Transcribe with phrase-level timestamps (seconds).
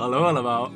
[0.00, 0.70] Hallo allemaal.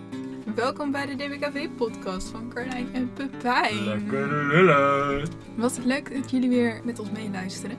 [0.55, 3.85] Welkom bij de DBKV-podcast van Carlijn en Pepijn.
[3.85, 5.29] Lekker lullen.
[5.57, 7.77] Wat leuk dat jullie weer met ons meeluisteren.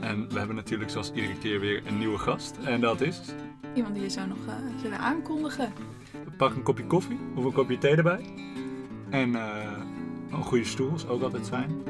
[0.00, 2.56] En we hebben natuurlijk zoals iedere keer weer een nieuwe gast.
[2.64, 3.20] En dat is...
[3.74, 5.72] Iemand die je zou nog eh, zullen aankondigen.
[6.36, 8.24] Pak een kopje koffie of een kopje thee erbij.
[9.10, 9.72] En eh,
[10.30, 11.82] een goede stoel is ook altijd fijn.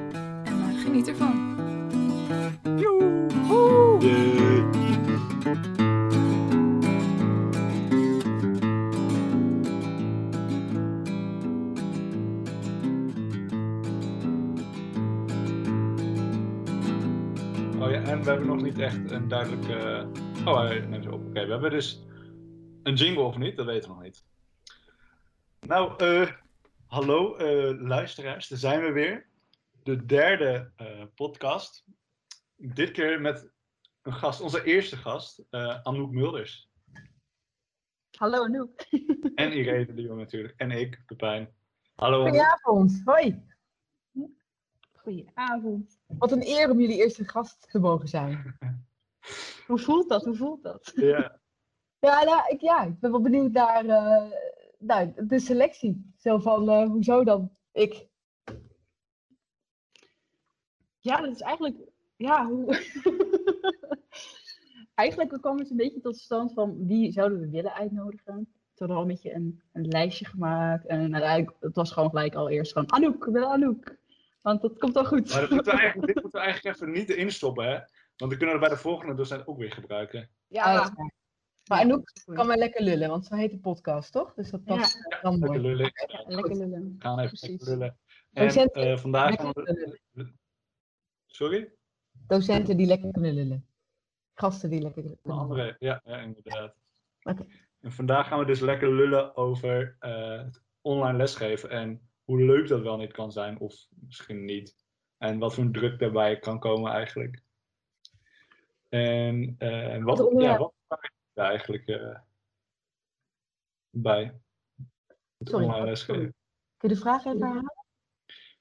[0.44, 1.56] En eh, geniet ervan.
[18.74, 20.08] Niet echt een duidelijke.
[20.44, 21.26] Oh, hij neemt ze op.
[21.26, 22.04] Oké, we hebben dus
[22.82, 23.56] een jingle of niet?
[23.56, 24.24] Dat weten we nog niet.
[25.60, 26.30] Nou, eh,
[26.86, 29.26] hallo eh, luisteraars, daar zijn we weer.
[29.82, 31.84] De derde eh, podcast.
[32.56, 33.50] Dit keer met
[34.02, 36.70] een gast, onze eerste gast, eh, Anouk Mulders.
[38.10, 38.80] Hallo Anouk.
[39.34, 40.54] En Irene de Jong natuurlijk.
[40.56, 41.54] En ik, Pepijn.
[41.94, 42.20] Hallo.
[42.20, 42.28] Anouk.
[42.28, 43.02] Goedenavond.
[43.04, 43.42] Hoi.
[44.92, 45.93] Goedenavond.
[46.06, 48.56] Wat een eer om jullie eerste gast te mogen zijn.
[49.66, 50.24] Hoe voelt dat?
[50.24, 50.92] Hoe voelt dat?
[50.94, 51.40] Ja,
[51.98, 54.30] Ja, nou, ik, ja ik ben wel benieuwd naar eh,
[54.78, 56.12] nou, de selectie.
[56.18, 58.06] Zo van, eh, hoezo dan ik?
[60.98, 61.76] Ja, dat is eigenlijk...
[62.16, 62.66] Ja, hoe...
[64.94, 68.34] eigenlijk kwam het een beetje tot stand van wie zouden we willen uitnodigen.
[68.74, 70.86] Toen hadden we al een beetje een, een lijstje gemaakt.
[70.86, 73.96] En uiteindelijk, het was gewoon gelijk al eerst gewoon Anouk, we willen Anouk.
[74.44, 75.30] Want dat komt al goed.
[75.30, 77.72] maar dat moeten we eigenlijk, dit moeten we eigenlijk even niet instoppen, hè?
[78.16, 80.30] Want dan kunnen we bij de volgende docent ook weer gebruiken.
[80.46, 81.12] Ja, is waar.
[81.68, 84.34] Maar Anouk kan wel lekker lullen, want zo heet de podcast, toch?
[84.34, 85.60] Dus dat past dan Lekker mooi.
[85.60, 85.92] lullen.
[86.06, 86.82] Ja, lekker lullen.
[86.82, 87.48] We gaan even Precies.
[87.48, 87.98] lekker lullen.
[88.32, 89.98] En Docenten, eh, vandaag gaan lekker we...
[90.12, 90.38] lullen.
[91.26, 91.72] Sorry?
[92.26, 93.66] Docenten die lekker kunnen lullen.
[94.34, 95.40] Gasten die lekker kunnen lullen.
[95.40, 96.74] andere, ja, ja inderdaad.
[97.22, 97.46] Oké.
[97.80, 102.68] En vandaag gaan we dus lekker lullen over eh, het online lesgeven en hoe leuk
[102.68, 104.76] dat wel niet kan zijn, of misschien niet.
[105.18, 107.42] En wat voor druk daarbij kan komen eigenlijk.
[108.88, 110.72] En eh, wat, Wat ja, wat
[111.32, 112.18] daar eigenlijk eh,
[113.90, 114.40] bij?
[115.36, 116.34] Het Sorry, online lesgeven.
[116.76, 117.74] Kun je de vraag even herhalen?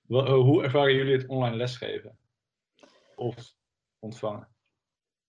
[0.02, 2.18] Wel, eh, hoe ervaren jullie het online lesgeven?
[3.16, 3.56] Of
[4.00, 4.47] ontvangen?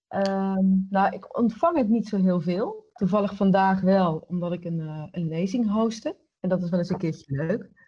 [0.08, 2.90] Ehm, nou, ik ontvang het niet zo heel veel.
[2.92, 6.16] Toevallig vandaag wel, omdat ik een, een lezing hostte.
[6.40, 7.83] En dat is wel eens een keertje leuk.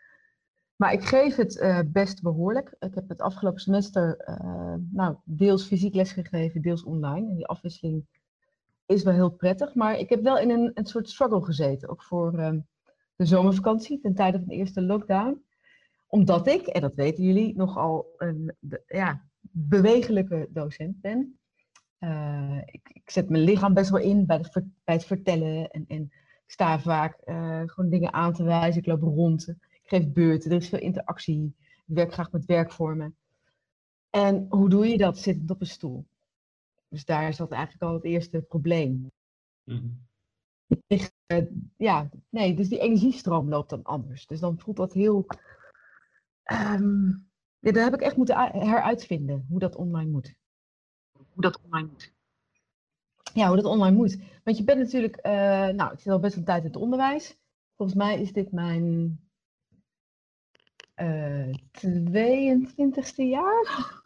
[0.76, 2.74] Maar ik geef het eh, best behoorlijk.
[2.78, 7.28] Ik heb het afgelopen semester eh, nou, deels fysiek lesgegeven, deels online.
[7.28, 8.06] En die afwisseling
[8.86, 9.74] is wel heel prettig.
[9.74, 11.88] Maar ik heb wel in een, een soort struggle gezeten.
[11.88, 12.58] Ook voor ehm,
[13.16, 15.44] de zomervakantie, ten tijde van de eerste lockdown.
[16.06, 18.54] Omdat ik, en dat weten jullie, nogal een
[18.86, 21.38] ja, bewegelijke docent ben.
[21.98, 24.44] Eh, ik, ik zet mijn lichaam best wel in bij,
[24.84, 25.70] bij het vertellen.
[25.70, 26.02] En, en
[26.46, 27.16] ik sta vaak
[27.66, 28.80] gewoon dingen aan te wijzen.
[28.80, 29.54] Ik loop rond.
[29.86, 30.50] Geef beurten.
[30.50, 31.54] Er is veel interactie.
[31.86, 33.16] Ik werk graag met werkvormen.
[34.10, 36.06] En hoe doe je dat zittend op een stoel?
[36.88, 39.10] Dus daar is dat eigenlijk al het eerste probleem.
[39.64, 39.88] Mhm.
[40.86, 41.44] Ik, eh,
[41.76, 44.26] ja, nee, dus die energiestroom loopt dan anders.
[44.26, 45.26] Dus dan voelt dat heel.
[46.42, 47.08] ehm
[47.58, 50.34] ja, daar heb ik echt moeten heruitvinden hoe dat online moet.
[51.12, 52.14] Hoe dat online moet.
[53.34, 54.18] Ja, hoe dat online moet.
[54.44, 55.32] Want je bent natuurlijk, eh,
[55.68, 57.38] nou, ik zit al best een tijd in het onderwijs.
[57.76, 59.18] Volgens mij is dit mijn
[60.96, 64.02] eh 22e jaar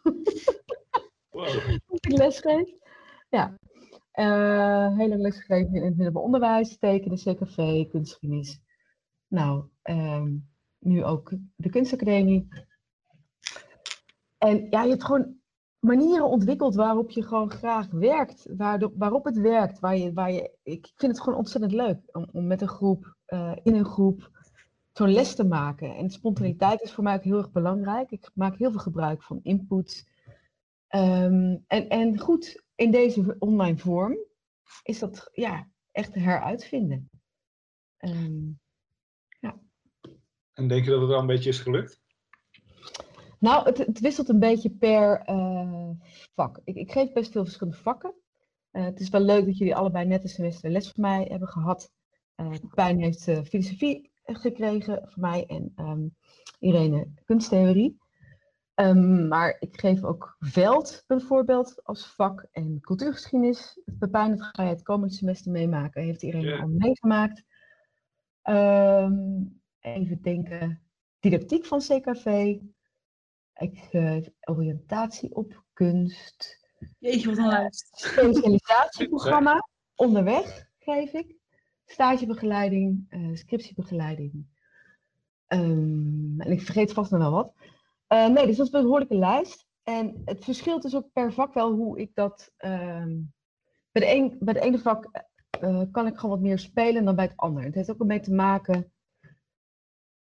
[1.29, 1.45] Wow.
[1.87, 2.69] dat ik lesgeef.
[3.29, 3.57] Ja.
[4.11, 8.61] Eh, heel lang lesgegeven in het middelbaar onderwijs, tekenen, CKV, kunstgeschiedenis.
[9.27, 10.37] Nou, ehm,
[10.79, 12.47] nu ook de kunstacademie.
[14.37, 15.35] En ja, je hebt gewoon
[15.79, 18.47] manieren ontwikkeld waarop je gewoon graag werkt.
[18.57, 19.79] Waardoor, waarop het werkt.
[19.79, 23.15] Waar je, waar je, ik vind het gewoon ontzettend leuk om, om met een groep,
[23.25, 24.29] eh, in een groep,
[24.91, 25.95] zo'n les te maken.
[25.95, 28.11] En spontaniteit is voor mij ook heel erg belangrijk.
[28.11, 30.09] Ik maak heel veel gebruik van input.
[30.87, 34.17] Ehm, en, en goed, in deze online vorm
[34.83, 37.09] is dat ja, echt heruitvinden.
[37.97, 38.49] Ehm,
[40.53, 42.01] En denk je dat het wel een beetje is gelukt?
[43.39, 45.89] nou, het, het wisselt een beetje per eh,
[46.35, 46.59] vak.
[46.63, 48.13] Ik, ik geef best veel verschillende vakken.
[48.71, 51.47] Eh, het is wel leuk dat jullie allebei net een semester les van mij hebben
[51.47, 51.91] gehad.
[52.35, 56.07] Uh, Pijn heeft filosofie gekregen van mij en ehm,
[56.59, 57.99] Irene kunsttheorie.
[58.73, 63.79] Ehm, maar ik geef ook veld bijvoorbeeld als vak en cultuurgeschiedenis.
[63.99, 66.03] Pepijn, dat ga je het komende semester meemaken.
[66.03, 66.59] Heeft iedereen Ja.
[66.61, 67.43] al meegemaakt.
[68.41, 69.13] Ehm,
[69.79, 70.81] even denken.
[71.19, 72.57] Didactiek van CKV.
[73.55, 76.59] Ik geef oriëntatie op kunst.
[76.99, 77.89] Jeetje, wat een lijst.
[77.91, 79.67] Specialisatieprogramma.
[79.95, 81.35] Onderweg geef ik.
[81.91, 84.45] Stagebegeleiding, eh, scriptiebegeleiding.
[85.47, 87.53] Ehm, en ik vergeet vast nog wel wat.
[88.07, 89.67] Eh, nee, dus dat is een behoorlijke lijst.
[89.83, 92.51] En het verschilt dus ook per vak wel hoe ik dat.
[92.57, 93.19] ehm,
[93.91, 95.09] bij, de bij de ene vak
[95.49, 97.65] eh, kan ik gewoon wat meer spelen dan bij het andere.
[97.65, 98.91] Het heeft ook ermee te maken.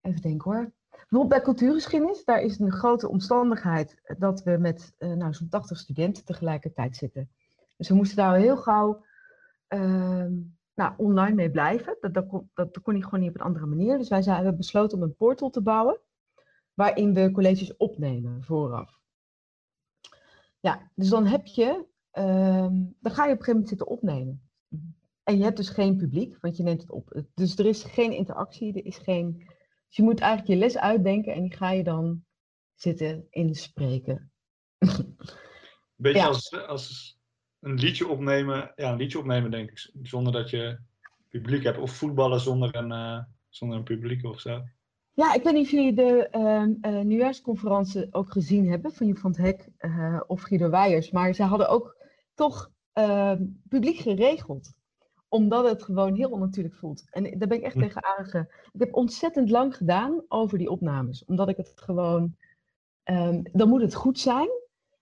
[0.00, 0.72] Even denken hoor.
[0.90, 6.24] Bijvoorbeeld bij cultuurgeschiedenis, daar is een grote omstandigheid dat we met nou, zo'n 80 studenten
[6.24, 7.30] tegelijkertijd zitten.
[7.76, 9.04] Dus we moesten daar heel gauw
[9.66, 10.32] ehm,
[10.76, 11.96] nou, online mee blijven.
[12.00, 13.98] Dat, dat, kon, dat, dat kon niet gewoon niet op een andere manier.
[13.98, 16.00] Dus wij zijn, hebben besloten om een portal te bouwen
[16.74, 19.00] waarin we colleges opnemen vooraf.
[20.60, 24.50] Ja, dus dan heb je, ehm, dan ga je op een gegeven moment zitten opnemen.
[25.22, 27.22] En je hebt dus geen publiek, want je neemt het op.
[27.34, 29.36] Dus er is geen interactie, er is geen.
[29.86, 32.24] Dus je moet eigenlijk je les uitdenken en die ga je dan
[32.74, 34.32] zitten inspreken.
[35.96, 36.26] Beetje Ja.
[36.26, 37.15] als, als
[37.66, 38.72] een liedje opnemen.
[38.76, 39.90] Ja, een liedje opnemen denk ik.
[40.02, 40.78] Zonder dat je
[41.28, 41.78] publiek hebt.
[41.78, 43.18] Of voetballen zonder een, eh,
[43.48, 44.62] zonder een publiek of zo.
[45.12, 46.28] Ja, ik weet niet of jullie de
[46.80, 51.10] eh, nieuwjaarsconferentie ook gezien hebben van Joep van het Hek eh, of Guido Weijers.
[51.10, 51.96] Maar ze hadden ook
[52.34, 54.74] toch ehm, publiek geregeld.
[55.28, 57.04] Omdat het gewoon heel onnatuurlijk voelt.
[57.10, 57.80] En daar ben ik echt Hm.
[57.80, 58.48] tegen aange...
[58.72, 61.24] Ik heb ontzettend lang gedaan over die opnames.
[61.24, 62.36] Omdat ik het gewoon...
[63.02, 64.48] ehm, dan moet het goed zijn.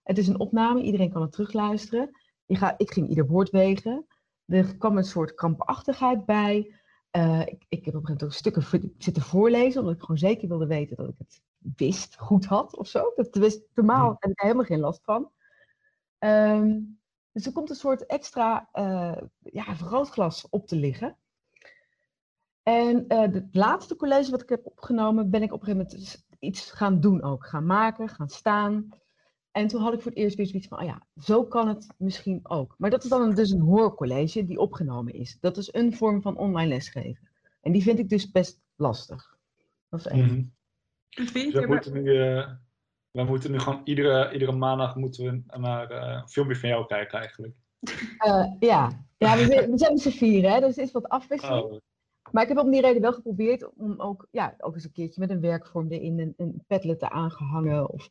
[0.02, 2.10] Het is een opname, iedereen kan het terugluisteren.
[2.46, 4.06] Je gaat, ik ging ieder woord wegen.
[4.46, 6.74] Er kwam een soort krampachtigheid bij.
[7.10, 10.18] Eh, ik, ik heb op een gegeven moment ook stukken zitten voorlezen, omdat ik gewoon
[10.18, 11.42] zeker wilde weten dat ik het
[11.76, 13.12] wist, goed had of zo.
[13.16, 14.16] Dat wist, normaal Hmm.
[14.18, 15.30] heb ik daar helemaal geen last van.
[16.18, 16.80] Ehm,
[17.32, 21.18] dus er komt een soort extra eh, ja, vergrootglas op te liggen.
[22.62, 26.24] En eh, het laatste college wat ik heb opgenomen, ben ik op een gegeven moment
[26.38, 27.46] iets gaan doen ook.
[27.46, 28.88] Gaan maken, gaan staan.
[29.54, 31.86] En toen had ik voor het eerst weer zoiets van, oh ja, zo kan het
[31.96, 32.74] misschien ook.
[32.78, 35.36] Maar dat is dan dus een hoorcollege die opgenomen is.
[35.40, 37.28] Dat is een vorm van online lesgeven.
[37.60, 39.36] En die vind ik dus best lastig.
[39.88, 40.24] Dat is één.
[40.24, 40.42] Mhm.
[41.32, 41.66] Dus het?
[41.66, 42.50] moeten nu, eh,
[43.10, 46.86] wij moeten nu gewoon iedere, iedere maandag moeten we naar eh, een filmpje van jou
[46.86, 47.54] kijken eigenlijk.
[48.18, 51.64] Eh, ja, ja we, zijn- we zijn met z'n vieren, hè, dus is wat afwisseling.
[51.64, 51.80] Oh,
[52.34, 55.20] Maar ik heb om die reden wel geprobeerd om ook, ja, ook eens een keertje
[55.20, 57.90] met een werkvorm erin een, een padlet te aangehangen.
[57.90, 58.10] Of...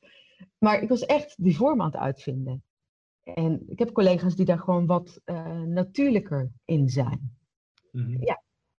[0.58, 2.64] Maar ik was echt die vorm aan het uitvinden.
[3.24, 7.38] En ik heb collega's die daar gewoon wat eh, natuurlijker in zijn.
[7.92, 8.36] mhm.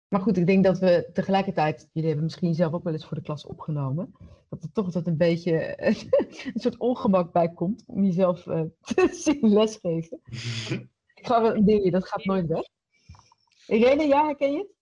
[0.09, 3.17] Maar goed, ik denk dat we tegelijkertijd, jullie hebben misschien zelf ook wel eens voor
[3.17, 4.15] de klas opgenomen,
[4.49, 5.75] dat er toch altijd een beetje
[6.55, 8.63] een soort ongemak bij komt om jezelf eh,
[8.95, 10.21] te zien lesgeven.
[11.15, 12.69] Ik ga wel een dingetje, dat gaat nooit weg.
[13.67, 14.74] Irene, ja, herken je het?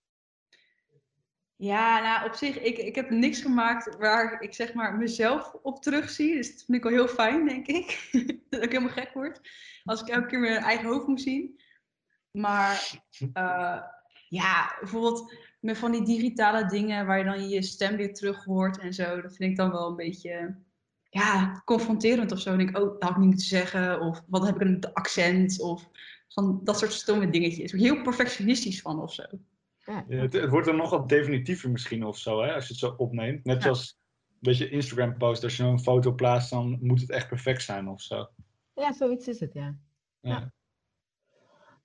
[1.62, 5.82] Ja, nou op zich, ik, ik heb niks gemaakt waar ik zeg maar mezelf op
[5.82, 6.34] terugzie.
[6.34, 8.08] Dus dat vind ik wel heel fijn, denk ik.
[8.50, 9.40] dat ik helemaal gek word.
[9.84, 11.60] Als ik elke keer mijn eigen hoofd moet zien.
[12.30, 13.82] Maar eh,
[14.28, 18.78] ja, bijvoorbeeld met van die digitale dingen waar je dan je stem weer terug hoort
[18.78, 19.20] en zo.
[19.20, 20.56] Dat vind ik dan wel een beetje
[21.10, 22.56] ja, confronterend of zo.
[22.56, 24.00] Denk ik, oh, dat had ik niet moeten zeggen.
[24.00, 25.60] Of wat heb ik een accent?
[25.60, 25.88] Of
[26.28, 27.72] van dat soort stomme dingetjes.
[27.72, 29.24] Ik heel perfectionistisch van of zo.
[29.84, 30.04] Ja.
[30.08, 32.94] Het, het wordt dan nog wat definitiever misschien of zo, hè, als je het zo
[32.96, 33.44] opneemt.
[33.44, 33.98] Net zoals
[34.28, 37.88] een beetje Instagram post, als je een foto plaatst, dan moet het echt perfect zijn
[37.88, 38.28] of zo.
[38.74, 39.76] Ja, zoiets is het, ja.
[40.20, 40.52] Ja.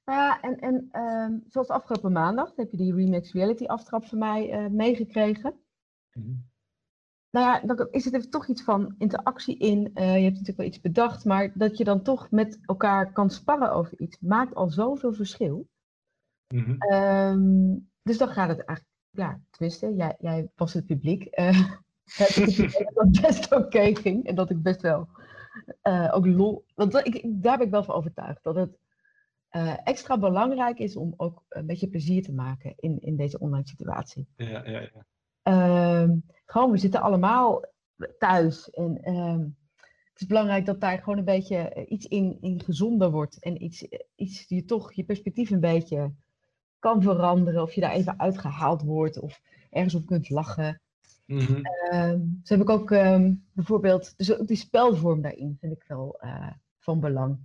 [0.05, 4.17] Nou ja, en, en ehm, zoals afgelopen maandag heb je die Remix Reality aftrap van
[4.17, 5.59] mij eh, meegekregen.
[6.13, 6.33] Mhm.
[7.29, 9.91] Nou ja, dan is het er toch iets van interactie in.
[9.93, 13.29] Eh, je hebt natuurlijk wel iets bedacht, maar dat je dan toch met elkaar kan
[13.29, 15.67] sparren over iets, maakt al zoveel verschil.
[16.77, 17.75] Ehm,
[18.07, 21.23] dus dan gaat het eigenlijk, ja, tenminste, jij, jij was het publiek.
[22.37, 25.07] idee dat het best oké ging en dat ik best wel
[25.81, 26.65] eh, ook lol.
[26.75, 28.77] Want dat- ik, daar ben ik wel van overtuigd dat het
[29.49, 33.67] eh, extra belangrijk is om ook een beetje plezier te maken in, in deze online
[33.67, 34.27] situatie.
[34.35, 35.05] Ja, ja, ja.
[35.41, 37.63] Ehm, gewoon, we zitten allemaal
[38.17, 38.69] thuis.
[38.69, 39.39] En ehm,
[40.11, 43.39] het is belangrijk dat daar gewoon een beetje iets in, in gezonder wordt.
[43.39, 46.13] En iets, iets je toch je perspectief een beetje
[46.79, 47.61] kan veranderen.
[47.61, 49.19] Of je daar even uitgehaald wordt.
[49.19, 50.81] Of ergens op kunt lachen.
[51.91, 56.19] Ehm zo heb ik ook ehm, bijvoorbeeld, dus ook die spelvorm daarin vind ik wel
[56.19, 57.37] eh, van belang.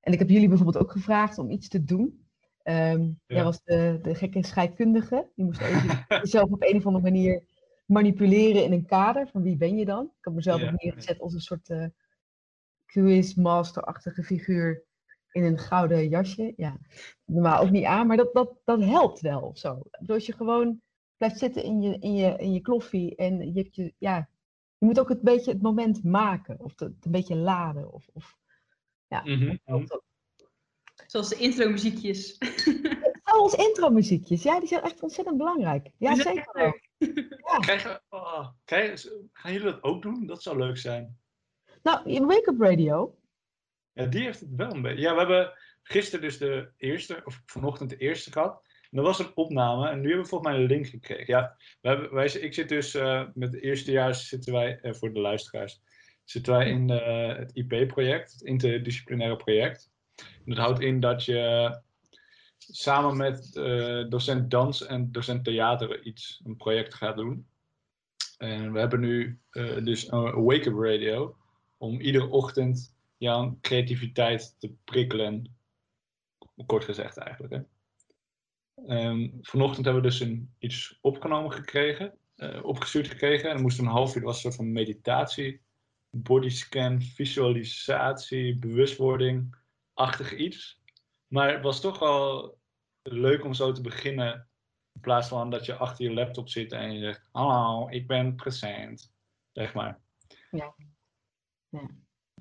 [0.00, 2.24] En ik heb jullie bijvoorbeeld ook gevraagd om iets te doen.
[2.62, 5.28] Ehm, Jij was de, de gekke scheikundige.
[5.34, 7.42] Die moest even jezelf op een of andere manier
[7.86, 9.28] manipuleren in een kader.
[9.28, 10.04] Van wie ben je dan?
[10.04, 10.70] Ik heb mezelf Ja.
[10.70, 11.86] ook neergezet als een soort eh
[12.86, 14.84] quizmaster-achtige figuur
[15.32, 16.52] in een gouden jasje.
[16.56, 16.76] Ja,
[17.24, 19.82] normaal ook niet aan, maar dat, dat, dat helpt wel of zo.
[20.06, 20.80] Als je gewoon
[21.16, 24.28] blijft zitten in je, in je, in je kloffie en je hebt je, ja,
[24.78, 27.92] je moet ook het beetje het moment maken of het, een beetje laden.
[27.92, 28.36] Of, of,
[29.06, 30.02] ja, Mhm, dat ook.
[31.06, 32.36] Zoals de intro muziekjes.
[33.30, 34.42] Zo Oh, ons intro-muziekjes.
[34.42, 35.90] Ja, die zijn echt ontzettend belangrijk.
[35.96, 36.80] Ja, zeker.
[37.60, 40.26] Krijgen, oh, krijgen- gaan jullie dat ook doen?
[40.26, 41.18] Dat zou leuk zijn.
[41.82, 43.18] Nou, je Wake Up Radio.
[44.08, 45.00] Die heeft het wel een beetje.
[45.00, 45.52] Ja, we hebben
[45.82, 48.62] gisteren dus de eerste, of vanochtend de eerste gehad.
[48.90, 51.24] En dat was een opname en nu hebben we volgens mij een link gekregen.
[51.26, 55.12] Ja, we hebben, wij, ik zit dus eh, met de eerstejaars zitten wij, eh, voor
[55.12, 55.80] de luisteraars,
[56.24, 59.90] zitten wij in eh, het IP-project, het interdisciplinaire project.
[60.44, 61.80] Dat houdt in dat je
[62.58, 63.52] samen met
[64.10, 67.46] docent dans en docent theater iets, een project gaat doen.
[68.38, 69.40] En we hebben nu
[69.82, 71.36] dus een wake-up radio
[71.76, 75.56] om iedere ochtend jouw creativiteit te prikkelen.
[76.66, 77.52] Kort gezegd eigenlijk.
[77.52, 77.60] Hè.
[78.86, 83.48] Ehm, vanochtend hebben we dus een, iets opgenomen gekregen, eh, opgestuurd gekregen.
[83.48, 85.60] En dan moest een half uur, was een soort van meditatie,
[86.10, 90.80] bodyscan, visualisatie, bewustwording-achtig iets.
[91.26, 92.58] Maar het was toch wel
[93.02, 94.48] leuk om zo te beginnen.
[94.92, 98.34] In plaats van dat je achter je laptop zit en je zegt: Hallo, ik ben
[98.34, 99.12] present.
[99.52, 100.00] Zeg maar.
[100.50, 100.74] Ja.
[101.68, 101.90] Ja.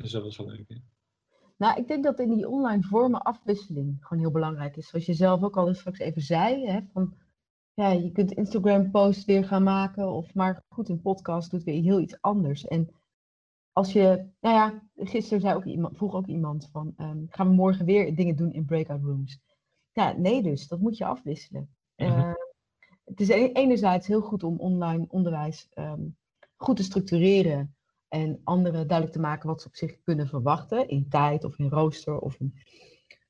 [0.02, 0.70] Dus dat was wel leuk.
[0.70, 0.76] hè.
[1.58, 4.88] Nou, ik denk dat in die online vormen afwisseling gewoon heel belangrijk is.
[4.88, 7.14] Zoals je zelf ook al straks even zei, hè, van,
[7.74, 11.82] ja, je kunt Instagram posts weer gaan maken, of maar goed, een podcast doet weer
[11.82, 12.68] heel iets anders.
[12.68, 12.90] En
[13.72, 17.54] als je, nou ja, gisteren zei ook iemand, vroeg ook iemand van, ehm, gaan we
[17.54, 19.40] morgen weer dingen doen in breakout rooms?
[19.92, 21.76] Ja, nee dus, dat moet je afwisselen.
[21.96, 22.10] Mhm.
[22.10, 22.34] Eh,
[23.04, 26.08] het is e- enerzijds heel goed om online onderwijs ehm,
[26.56, 27.76] goed te structureren
[28.10, 31.70] en anderen duidelijk te maken wat ze op zich kunnen verwachten in tijd of in
[31.70, 32.54] rooster of in,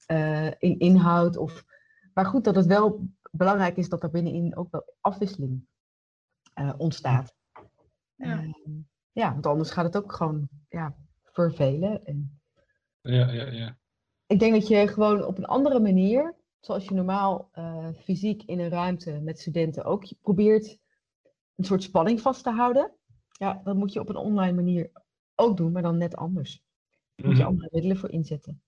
[0.06, 1.38] eh, in inhoud.
[1.38, 1.66] Of,
[2.14, 5.66] maar goed, dat het wel belangrijk is dat er binnenin ook wel afwisseling
[6.54, 7.36] eh, ontstaat.
[8.16, 8.38] Ja.
[8.38, 8.52] Ehm,
[9.12, 12.06] ja, want anders gaat het ook gewoon ja, vervelen.
[12.06, 12.40] En
[13.02, 13.78] Ja, ja, ja.
[14.26, 18.60] ik denk dat je gewoon op een andere manier, zoals je normaal eh, fysiek in
[18.60, 20.80] een ruimte met studenten ook je probeert
[21.56, 22.99] een soort spanning vast te houden.
[23.40, 24.92] Ja, dat moet je op een online manier
[25.36, 26.64] ook doen, maar dan net anders.
[27.16, 27.52] Daar moet je Mhm.
[27.52, 28.62] andere middelen voor inzetten.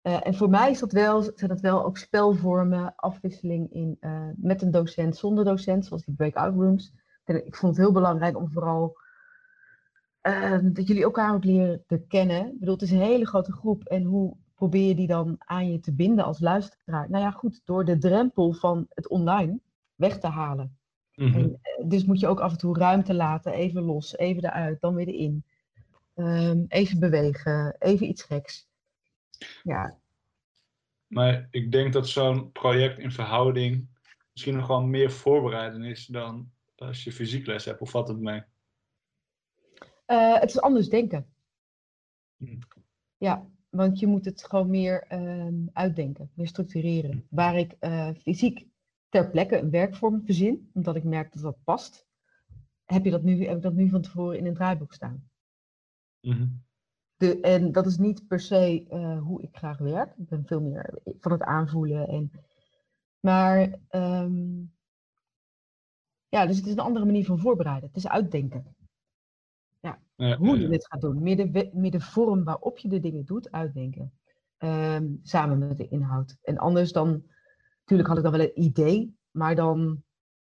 [0.00, 4.28] Eh, en voor mij is dat wel, zijn dat wel ook spelvormen, afwisseling in, eh,
[4.36, 6.92] met een docent, zonder docent, zoals die breakout rooms.
[7.24, 8.96] Ik vond het heel belangrijk om vooral
[10.20, 12.46] eh, dat jullie elkaar ook leren te kennen.
[12.52, 15.70] Ik bedoel, het is een hele grote groep en hoe probeer je die dan aan
[15.72, 17.10] je te binden als luisteraar?
[17.10, 19.60] Nou ja, goed, door de drempel van het online
[19.94, 20.78] weg te halen.
[21.14, 21.34] Mhm.
[21.34, 24.80] En, eh, dus moet je ook af en toe ruimte laten, even los, even eruit,
[24.80, 25.44] dan weer erin.
[26.14, 28.68] Ehm, even bewegen, even iets geks.
[29.62, 29.98] Ja,
[31.06, 33.88] Maar ik denk dat zo'n project in verhouding
[34.32, 37.80] misschien nog wel meer voorbereiden is dan als je fysiek les hebt.
[37.80, 38.42] Of valt het mee?
[40.06, 41.26] Eh, het is anders denken.
[42.36, 42.58] Hmm.
[43.16, 47.26] Ja, want je moet het gewoon meer ehm, uitdenken, meer structureren.
[47.30, 48.66] Waar ik eh, fysiek
[49.14, 52.06] ter plekke een werkvorm verzin, omdat ik merk dat dat past,
[52.84, 55.30] heb, je dat nu, heb ik dat nu van tevoren in een draaiboek staan.
[56.20, 56.46] Mhm.
[57.16, 60.16] De, en dat is niet per se eh, hoe ik graag werk.
[60.16, 62.08] Ik ben veel meer van het aanvoelen.
[62.08, 62.30] En,
[63.20, 64.62] maar ehm,
[66.28, 67.88] ja, dus het is een andere manier van voorbereiden.
[67.88, 68.76] Het is uitdenken.
[69.80, 70.68] Ja, Hoe ja, je ja.
[70.68, 71.22] dit gaat doen.
[71.22, 74.12] Meer de, we- meer de vorm waarop je de dingen doet, uitdenken.
[74.56, 76.36] Ehm, samen met de inhoud.
[76.42, 77.32] En anders dan,
[77.84, 79.16] natuurlijk had ik dan wel een idee.
[79.30, 80.02] Maar dan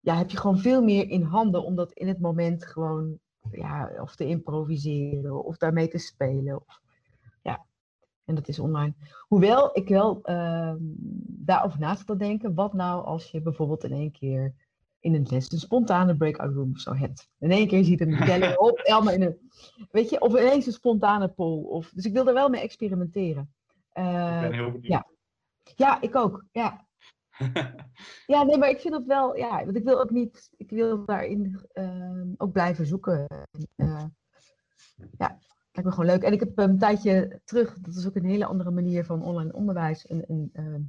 [0.01, 3.19] ja, heb je gewoon veel meer in handen om dat in het moment gewoon
[3.51, 6.57] ja, of te improviseren of daarmee te spelen.
[6.57, 6.81] Of,
[7.43, 7.65] ja,
[8.25, 8.95] en dat is online.
[9.21, 10.77] Hoewel ik wel ehm,
[11.27, 14.55] daarover na zat te denken, wat nou als je bijvoorbeeld in één keer
[15.01, 17.29] in een les een spontane breakout room of zo hebt.
[17.39, 19.51] In één keer ziet een teller op, Elma in een,
[19.91, 21.65] weet je, of ineens een spontane poll.
[21.65, 23.55] Of, dus ik wil er wel mee experimenteren.
[23.89, 24.87] Ik ben heel benieuwd.
[24.87, 25.07] ja.
[25.77, 26.45] ja, ik ook.
[26.53, 26.84] Ja,
[28.35, 31.05] ja, nee, maar ik vind dat wel, ja, want ik wil ook niet, ik wil
[31.05, 33.27] daarin ehm, ook blijven zoeken.
[33.77, 34.05] Eh,
[35.19, 35.39] ja,
[35.73, 36.23] lijkt me gewoon leuk.
[36.23, 39.53] En ik heb een tijdje terug, dat is ook een hele andere manier van online
[39.53, 40.81] onderwijs, een, een ehm,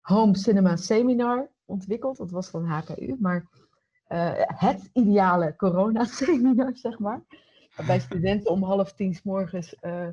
[0.00, 2.16] home cinema seminar ontwikkeld.
[2.16, 3.48] Dat was van HKU, maar
[4.06, 7.22] eh, het ideale corona seminar, zeg maar.
[7.76, 10.08] Waarbij studenten om half tien s morgens eh,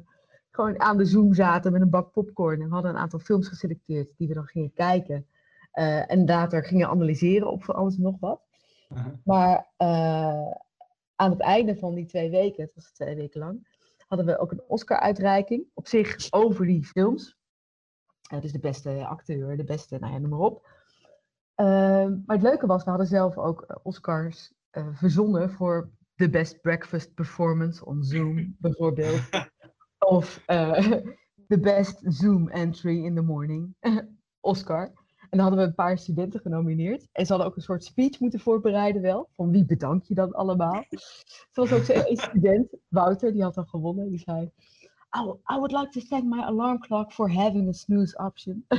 [0.52, 2.62] gewoon aan de Zoom zaten met een bak popcorn.
[2.62, 5.26] En we hadden een aantal films geselecteerd die we dan gingen kijken.
[5.72, 8.42] Eh, en later gingen analyseren op voor alles en nog wat.
[9.24, 10.52] Maar eh,
[11.16, 13.68] aan het einde van die twee weken, het was twee weken lang,
[14.08, 17.38] hadden we ook een Oscar-uitreiking op zich over die films.
[18.30, 20.68] Eh, dus de beste acteur, de beste, nou ja, noem maar op.
[21.56, 24.54] Ehm, maar het leuke was, we hadden zelf ook Oscars
[24.94, 29.30] verzonnen voor de Best Breakfast Performance on Zoom, bijvoorbeeld.
[30.00, 30.44] Of
[31.52, 33.76] de Best Zoom Entry in the Morning,
[34.40, 35.01] Oscar.
[35.38, 37.08] Dan hadden we een paar studenten genomineerd.
[37.12, 39.30] En ze hadden ook een soort speech moeten voorbereiden wel.
[39.36, 40.86] Van wie bedank je dan allemaal?
[41.54, 44.10] Was ook één student, Wouter, die had dan gewonnen.
[44.10, 44.52] Die zei,
[45.18, 45.20] I,
[45.54, 48.66] I would like to thank my alarm clock for having a snooze option.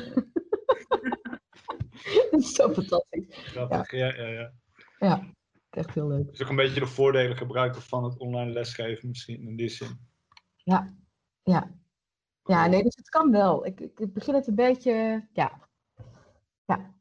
[2.30, 3.26] Dat is zo fantastisch.
[3.28, 4.52] Grappig, ja, ja, ja.
[4.99, 5.32] Ja,
[5.71, 6.30] echt heel leuk.
[6.30, 9.99] Dus ook een beetje de voordelen gebruiken van het online lesgeven misschien in die zin.
[10.56, 10.94] Ja,
[11.42, 11.71] ja.
[12.44, 13.66] Ja, nee, dus het kan wel.
[13.66, 15.71] Ik, ik ik begin het een beetje, ja.
[16.76, 16.94] Ja,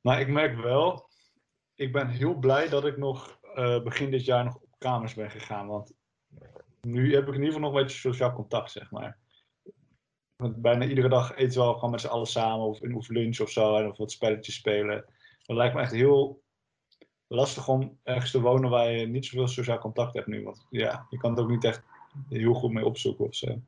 [0.00, 1.08] Maar ik merk wel,
[1.74, 5.30] ik ben heel blij dat ik nog eh, begin dit jaar nog op kamers ben
[5.30, 5.66] gegaan.
[5.66, 5.92] Want
[6.80, 9.18] nu heb ik in ieder geval nog een beetje sociaal contact, zeg maar.
[10.36, 13.40] Want bijna iedere dag eten we wel gewoon met z'n allen samen of in lunch
[13.40, 13.76] of zo.
[13.76, 15.04] En of wat spelletjes spelen.
[15.42, 16.42] Dat lijkt me echt heel
[17.26, 20.42] lastig om ergens te wonen waar je niet zoveel sociaal contact hebt nu.
[20.42, 21.82] Want ja, je kan het ook niet echt
[22.28, 23.60] heel goed mee opzoeken of zo.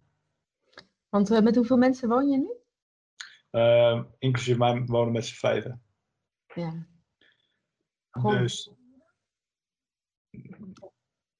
[1.08, 2.61] want eh, met hoeveel mensen woon je nu?
[3.52, 5.82] Eh, inclusief mij wonen met z'n vijven.
[6.54, 6.86] Ja.
[8.10, 8.70] Gewoon, Dus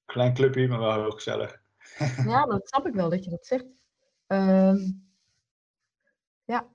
[0.05, 1.61] klein clubje, maar wel heel gezellig.
[2.27, 3.65] Ja, dat snap ik wel dat je dat zegt.
[4.27, 4.91] Ehm,
[6.43, 6.69] ja.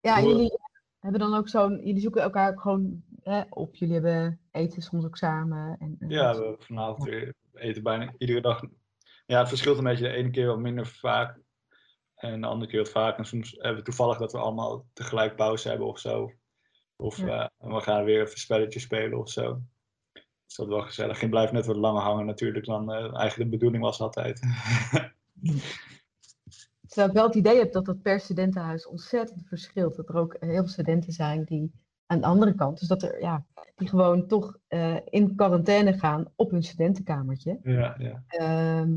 [0.00, 0.58] Ja, en jullie
[0.98, 3.74] hebben dan ook zo'n, jullie zoeken elkaar ook gewoon hè, op.
[3.74, 5.76] Jullie hebben eten soms ook samen.
[5.78, 8.62] En, en Ja, we vanavond weer eten bijna iedere dag.
[9.26, 10.04] Ja, het verschilt een beetje.
[10.04, 11.40] De ene keer wat minder vaak.
[12.22, 13.18] En de andere keer wat vaak.
[13.18, 16.32] En soms hebben we toevallig dat we allemaal tegelijk pauze hebben of zo.
[16.96, 17.50] Of Ja.
[17.58, 19.60] eh, we gaan weer even spelletjes spelen of zo.
[20.12, 21.20] Dus dat is wel gezellig.
[21.20, 24.40] Je blijft net wat langer hangen natuurlijk dan eh, eigenlijk de bedoeling was altijd.
[26.88, 29.96] Terwijl ik wel het idee heb dat dat per studentenhuis ontzettend verschilt.
[29.96, 31.72] Dat er ook heel veel studenten zijn die
[32.06, 33.44] aan de andere kant, dus dat er, ja,
[33.76, 37.58] die gewoon toch eh, in quarantaine gaan op hun studentenkamertje.
[37.62, 38.24] ja, ja.
[38.26, 38.92] Ehm,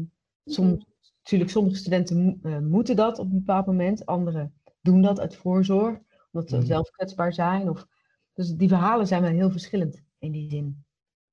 [0.45, 0.85] soms,
[1.25, 4.05] natuurlijk, sommige studenten eh, moeten dat op een bepaald moment.
[4.05, 5.97] Anderen doen dat uit voorzorg,
[6.31, 6.65] omdat ze Mhm.
[6.65, 7.69] zelf kwetsbaar zijn.
[7.69, 7.87] Of,
[8.33, 10.83] dus die verhalen zijn wel heel verschillend in die zin.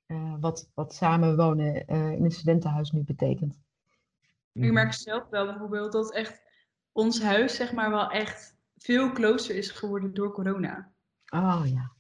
[0.07, 3.61] Eh, wat, wat samenwonen eh, in een studentenhuis nu betekent.
[4.53, 6.43] Ik merk zelf wel bijvoorbeeld dat echt
[6.93, 10.93] ons huis zeg maar wel echt veel closer is geworden door corona.
[11.35, 11.93] Oh ja.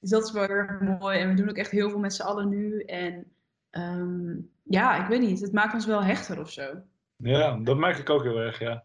[0.00, 1.18] Dus dat is wel heel erg mooi.
[1.18, 2.80] En we doen ook echt heel veel met z'n allen nu.
[2.82, 3.32] En
[3.70, 5.40] ehm, ja, ik weet niet.
[5.40, 6.82] Het maakt ons wel hechter of zo.
[7.16, 8.84] Ja, dat merk ik ook heel erg, ja.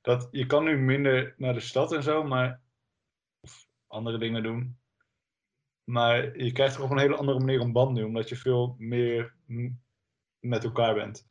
[0.00, 2.60] Dat, je kan nu minder naar de stad en zo, maar...
[3.40, 4.78] Of andere dingen doen.
[5.84, 8.74] Maar je krijgt toch op een hele andere manier een band nu, omdat je veel
[8.78, 9.34] meer
[10.38, 11.28] met elkaar bent.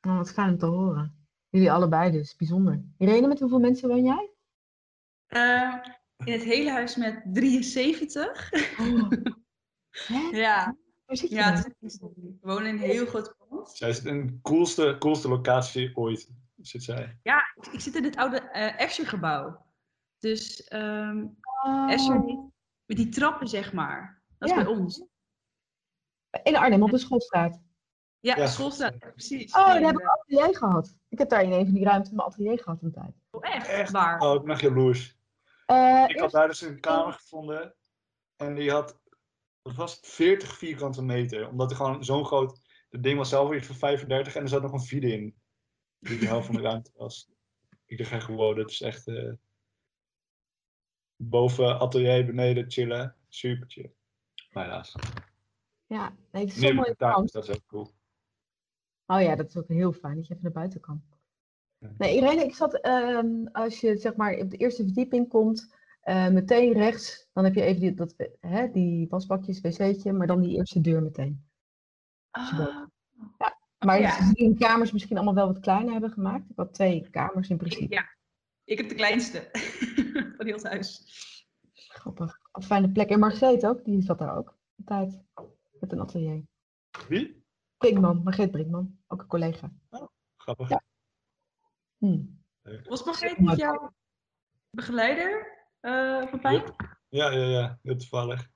[0.00, 1.26] Oh, wat fijn om te horen.
[1.48, 2.84] Jullie allebei dus, bijzonder.
[2.98, 4.30] Irene, met hoeveel mensen woon jij?
[5.26, 5.74] Eh,
[6.24, 8.52] in het hele huis met 73.
[8.78, 9.10] Oh.
[10.08, 10.18] Hè?
[10.38, 11.62] ja, Waar zit je ja dan?
[11.62, 13.34] het is- we wonen in een heel groot.
[13.62, 17.18] Zij is in de coolste, coolste locatie ooit, zit zij.
[17.22, 19.66] Ja, ik, ik zit in het oude eh Escher gebouw.
[20.18, 21.26] Dus ehm
[21.64, 22.20] Oh, Escher
[22.86, 24.22] met die trappen zeg maar.
[24.38, 24.62] Dat is Ja.
[24.64, 25.04] bij ons.
[26.42, 27.60] in Arnhem op de schoolstraat.
[28.20, 28.46] Ja, Ja.
[28.46, 29.54] schoolstraat, precies.
[29.54, 30.96] Oh, daar heb ik een atelier gehad.
[31.08, 33.14] Ik heb daar in een van die ruimten mijn atelier gehad een tijd.
[33.40, 33.90] eh, echt, Echt?
[33.92, 34.20] waar.
[34.20, 35.16] Oh, ik ben jaloers.
[35.66, 37.74] Eh, Ik had daar dus een kamer gevonden
[38.36, 38.98] en die had,
[39.62, 41.48] was het, 40 vierkante meter.
[41.48, 42.60] Omdat er gewoon zo'n groot,
[42.94, 45.34] het ding was zelf iets van 35 en er zat nog een vide in.
[45.98, 47.28] Die de helft van de ruimte was.
[47.86, 49.32] Ik dacht echt, wow, dat is echt eh,
[51.16, 53.16] boven atelier, beneden chillen.
[53.28, 53.92] Super chill.
[54.50, 54.94] Maar helaas.
[55.86, 57.92] ja, nee, het is mooie dat is ook cool.
[59.06, 61.02] Oh ja, dat is ook heel fijn dat je even naar buiten kan.
[61.98, 66.28] Nee, Irene, ik zat, ehm, als je zeg maar op de eerste verdieping komt, eh,
[66.28, 70.56] meteen rechts, dan heb je even die, dat, hè, die wasbakjes, wc'tje, maar dan die
[70.56, 71.44] eerste deur meteen.
[72.34, 72.86] Ah,
[73.78, 74.32] Maar Ja.
[74.32, 76.50] die kamers misschien allemaal wel wat kleiner hebben gemaakt.
[76.50, 77.94] Ik had twee kamers in principe.
[77.94, 78.04] ja,
[78.64, 79.48] ik heb de kleinste
[80.36, 81.02] van heel het huis.
[81.72, 82.38] Grappig.
[82.52, 83.08] Een fijne plek.
[83.10, 84.58] En Margreet ook, die zat daar ook.
[84.76, 85.22] Een tijd.
[85.80, 86.42] Met een atelier.
[87.08, 87.44] Wie?
[87.76, 88.98] Brinkman, Margreet Brinkman.
[89.06, 89.70] Ook een collega.
[90.36, 90.68] Grappig.
[90.68, 90.82] Ja.
[91.98, 92.22] Hm.
[92.84, 93.92] Was Margreet niet jouw
[94.70, 96.62] begeleider eh van Pijn?
[97.08, 98.50] Ja, ja, ja, heel toevallig.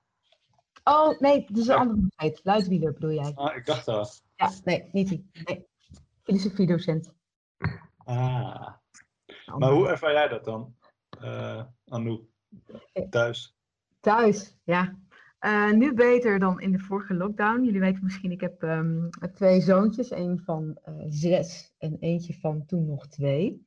[0.88, 2.40] Oh, nee, dit is een andere Margreet.
[2.44, 3.32] Luidwieler bedoel jij?
[3.34, 4.22] Ah, ik dacht dat.
[4.36, 5.30] Ja, nee, niet die.
[5.44, 5.66] Nee.
[6.22, 7.14] Filosofiedocent.
[7.96, 8.74] Ah.
[9.46, 10.74] Oh, Maar hoe ervaar jij dat dan,
[11.20, 12.24] eh Anouk?
[13.10, 13.56] Thuis?
[14.00, 14.98] Thuis, ja.
[15.38, 17.64] Eh, nu beter dan in de vorige lockdown.
[17.64, 20.10] Jullie weten misschien, ik heb ehm, twee zoontjes.
[20.10, 23.66] Een van eh, zes en eentje van toen nog twee.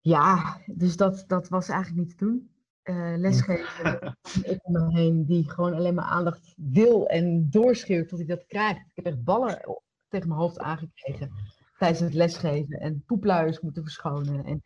[0.00, 2.50] Ja, dus dat, dat was eigenlijk niet te doen.
[2.82, 8.20] Eh, lesgeven ik om me heen die gewoon alleen maar aandacht wil en doorschreeuwt tot
[8.20, 8.76] ik dat krijg.
[8.76, 11.32] Ik heb echt ballen tegen mijn hoofd aangekregen
[11.78, 14.44] tijdens het lesgeven en poepluiers moeten verschonen.
[14.44, 14.62] En,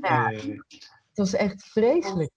[0.00, 0.58] ja, Eh,
[1.08, 2.30] Het was echt vreselijk.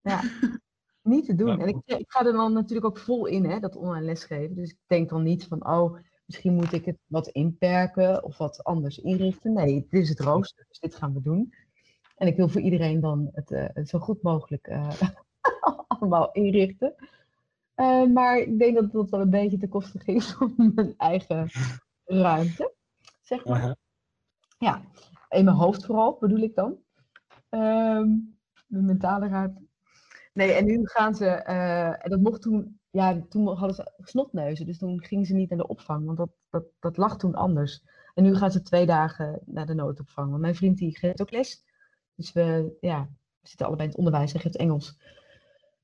[0.00, 0.20] Ja,
[1.02, 1.56] niet te doen.
[1.56, 1.58] Ja.
[1.58, 4.54] En ik, ik ga er dan natuurlijk ook vol in, hè, dat online lesgeven.
[4.56, 8.64] Dus ik denk dan niet van, oh, misschien moet ik het wat inperken of wat
[8.64, 9.52] anders inrichten.
[9.52, 11.54] Nee, dit is het rooster, dus dit gaan we doen.
[12.22, 15.00] En ik wil voor iedereen dan het, eh, het zo goed mogelijk eh,
[15.88, 16.94] allemaal inrichten.
[17.74, 21.50] Eh, maar ik denk dat dat wel een beetje ten koste ging van mijn eigen
[22.04, 22.74] ruimte.
[23.20, 23.76] Zeg maar.
[24.58, 24.82] Ja,
[25.28, 26.78] in mijn hoofd vooral bedoel ik dan.
[27.48, 28.08] Ehm
[28.66, 29.62] de mentale ruimte.
[30.32, 34.78] Nee, en nu gaan ze, en dat mocht toen, ja, toen hadden ze snotneuzen, dus
[34.78, 37.82] toen gingen ze niet naar de opvang, want dat, dat, dat lag toen anders.
[38.14, 40.30] En nu gaan ze twee dagen naar de noodopvang.
[40.30, 41.64] Want mijn vriend die geeft ook les.
[42.14, 43.08] Dus we, ja,
[43.40, 44.98] we zitten allebei in het onderwijs, hij geeft Engels.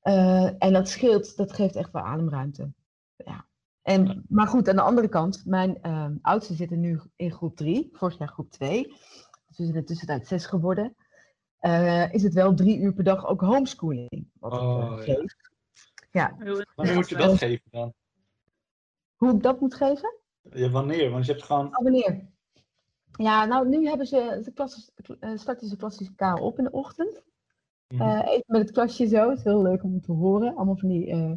[0.01, 2.71] Eh, en dat scheelt, dat geeft echt wel ademruimte.
[3.15, 3.45] Ja.
[3.81, 7.89] En, maar goed, aan de andere kant, mijn ehm, oudste zitten nu in groep 3,
[7.93, 8.83] vorig jaar groep 2.
[8.83, 8.97] Dus
[9.47, 10.95] we zijn in de tussentijd 6 geworden.
[11.59, 14.27] Eh, is het wel drie uur per dag ook homeschooling?
[14.39, 15.13] Wat ik eh, Oh, ja.
[15.13, 15.35] geef.
[16.11, 16.35] Ja,
[16.75, 17.93] Wanneer moet je dat geven dan?
[19.15, 20.15] hoe ik dat moet geven?
[20.41, 21.09] Ja, wanneer?
[21.09, 21.65] Want je hebt gewoon...
[21.65, 22.27] Oh, wanneer?
[23.11, 27.23] Ja, nou, nu hebben ze, de eh, starten ze klassisch K op in de ochtend.
[27.87, 28.01] Mhm.
[28.01, 29.29] Eh, even met het klasje zo.
[29.29, 30.55] Het is heel leuk om te horen.
[30.55, 31.31] Allemaal van die eh,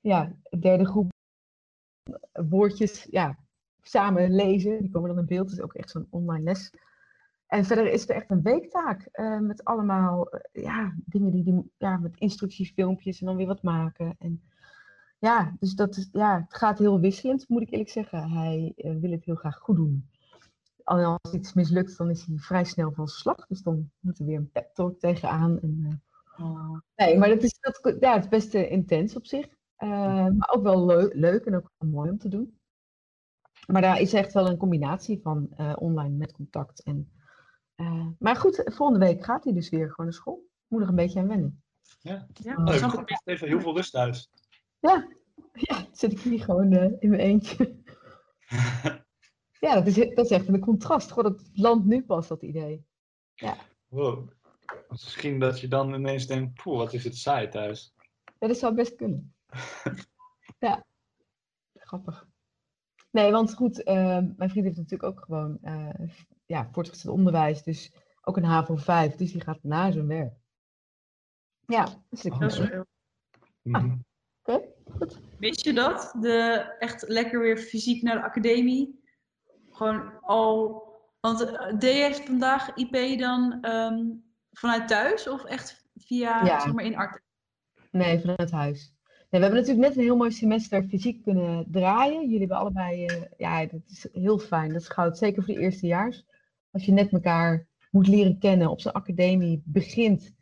[0.00, 1.10] ja, derde groep
[2.32, 3.38] woordjes ja,
[3.82, 4.80] samen lezen.
[4.80, 5.50] Die komen dan in beeld.
[5.50, 6.72] Het is ook echt zo'n online les.
[7.46, 9.08] En verder is er echt een weektaak
[9.40, 14.16] met allemaal ja, dingen die, die ja, met instructiefilmpjes en dan weer wat maken.
[14.18, 14.42] En
[15.18, 18.30] ja, dus dat is, ja, het gaat heel wisselend, moet ik eerlijk zeggen.
[18.30, 20.08] Hij wil het heel graag goed doen.
[20.88, 23.46] En als iets mislukt, dan is hij vrij snel van slag.
[23.46, 25.60] Dus dan moet er weer een pep talk tegenaan.
[25.60, 25.94] En, eh,
[26.46, 26.78] Oh.
[26.96, 29.46] Nee, maar dat is, dat, ja, het is best eh, intens op zich.
[29.76, 29.88] Eh,
[30.26, 32.58] maar ook wel leu- leuk en ook wel mooi om te doen.
[33.66, 36.82] Maar daar is echt wel een combinatie van eh, online met contact.
[36.82, 37.12] En,
[37.74, 40.46] eh, maar goed, volgende week gaat hij dus weer gewoon naar school.
[40.66, 41.62] Moet er een beetje aan wennen.
[42.00, 42.26] Ja.
[42.32, 44.30] Ja, dat Oh, even heel veel rust thuis.
[44.78, 45.08] Ja,
[45.52, 47.76] ja zit ik hier gewoon eh, in mijn eentje.
[49.60, 51.12] ja, dat is, dat is echt een contrast.
[51.12, 52.86] Gewoon het land nu pas, dat idee.
[53.88, 54.28] Wow.
[54.88, 57.94] Misschien dat je dan ineens denkt, poeh, wat is het saai thuis.
[58.38, 59.34] Ja, dat zou best kunnen.
[60.58, 60.84] ja,
[61.74, 62.28] grappig.
[63.10, 63.94] Nee, want goed, eh,
[64.36, 66.08] mijn vriend heeft natuurlijk ook gewoon eh,
[66.46, 67.92] ja, voortgezet onderwijs, dus
[68.22, 70.34] ook een HAVO 5, dus die gaat na zijn werk.
[71.66, 72.86] Ja, dat is Oh, Oké, wel-
[73.62, 73.96] Mhm.
[74.42, 75.20] goed.
[75.38, 76.14] Wist je dat?
[76.20, 78.97] De, echt lekker weer fysiek naar de academie.
[79.78, 80.82] Gewoon al.
[81.20, 84.04] Want eh, deed je vandaag IP dan ehm,
[84.52, 86.60] vanuit thuis of echt via Ja.
[86.60, 87.20] zeg maar in art?
[87.90, 88.92] Nee, vanuit huis.
[89.06, 92.20] Nee, we hebben natuurlijk net een heel mooi semester fysiek kunnen draaien.
[92.22, 94.72] Jullie hebben allebei, eh, ja, dat is heel fijn.
[94.72, 96.24] Dat is goud, zeker voor de eerstejaars.
[96.70, 100.36] Als je net elkaar moet leren kennen, op zo'n academie begint.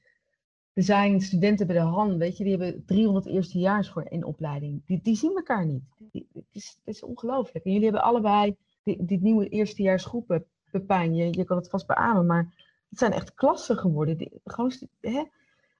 [0.72, 4.82] Er zijn studenten bij de hand, weet je, die hebben 300 eerstejaars voor in opleiding.
[4.86, 5.82] Die, die zien elkaar niet.
[5.98, 7.64] Die- Het is, het is ongelooflijk.
[7.64, 10.44] En jullie hebben allebei die, die nieuwe eerstejaarsgroepen.
[10.70, 12.54] Pepijn, je, je kan het vast beamen, maar
[12.90, 14.16] het zijn echt klassen geworden.
[14.16, 15.22] Die, gewoon, hè?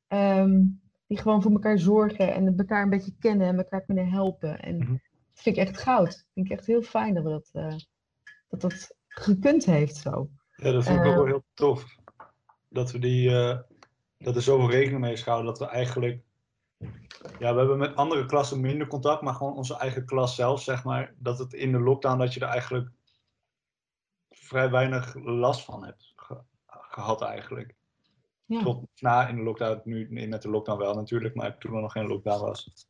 [0.09, 0.63] Ehm,
[1.07, 4.61] die gewoon voor elkaar zorgen en elkaar een beetje kennen en elkaar kunnen helpen.
[4.63, 4.91] En Mhm.
[4.93, 5.01] dat
[5.43, 6.07] vind ik echt goud.
[6.07, 7.77] Dat vind ik echt heel fijn dat we dat, eh,
[8.49, 10.29] dat, dat gekund heeft zo.
[10.57, 11.17] Ja, dat vind ik ook Eh.
[11.17, 11.97] wel heel tof.
[12.69, 13.59] Dat we die, eh,
[14.19, 16.23] dat er zoveel rekening mee is gehouden dat we eigenlijk,
[17.39, 20.85] ja, we hebben met andere klassen minder contact, maar gewoon onze eigen klas zelf, zeg
[20.85, 22.91] maar, dat het in de lockdown, dat je er eigenlijk
[24.29, 27.75] vrij weinig last van hebt ge- gehad eigenlijk.
[28.45, 28.63] Ja.
[28.63, 31.81] Tot na in de lockdown, nu in met de lockdown wel natuurlijk, maar toen er
[31.81, 32.87] nog geen lockdown was.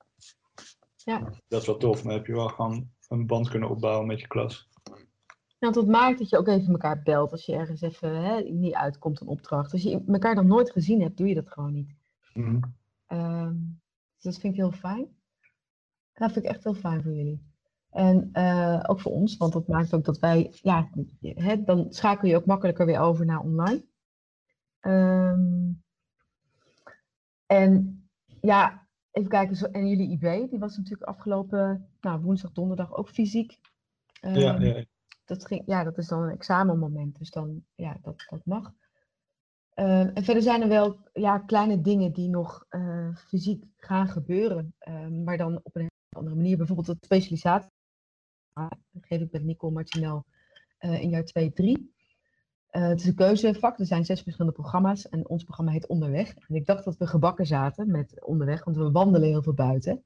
[0.96, 1.32] Ja.
[1.48, 4.26] Dat is wel tof, dan heb je wel gewoon een band kunnen opbouwen met je
[4.26, 4.68] klas.
[5.58, 8.74] Ja, het maakt dat je ook even elkaar belt als je ergens even hè, niet
[8.74, 9.72] uitkomt een opdracht.
[9.72, 11.94] Als je elkaar nog nooit gezien hebt, doe je dat gewoon niet.
[12.34, 12.60] Mhm.
[13.06, 13.54] Ehm,
[14.32, 15.16] dat vind ik heel fijn.
[16.12, 17.54] Dat vind ik echt heel fijn voor jullie.
[17.90, 22.28] En eh, ook voor ons, want dat maakt ook dat wij, ja, hè, dan schakel
[22.28, 23.84] je ook makkelijker weer over naar online.
[24.80, 25.72] Ehm,
[27.46, 28.04] en
[28.40, 33.08] ja, even kijken, zo, en jullie IB, die was natuurlijk afgelopen nou, woensdag, donderdag ook
[33.08, 33.60] fysiek.
[34.20, 34.84] Ja, Ehm, ja,
[35.24, 38.72] dat, ging, ja, dat is dan een examenmoment, dus dan, ja, dat, dat mag.
[39.76, 44.74] Ehm, en verder zijn er wel ja, kleine dingen die nog eh, fysiek gaan gebeuren,
[44.78, 46.56] ehm, maar dan op een andere manier.
[46.56, 47.70] Bijvoorbeeld het specialisatie.
[48.54, 50.24] Dat geef ik met Nicole Martinel
[50.78, 51.94] eh, in jaar 2, 3.
[52.66, 56.34] Eh, het is een keuzevak, er zijn zes verschillende programma's en ons programma heet Onderweg.
[56.48, 60.04] En ik dacht dat we gebakken zaten met Onderweg, want we wandelen heel veel buiten.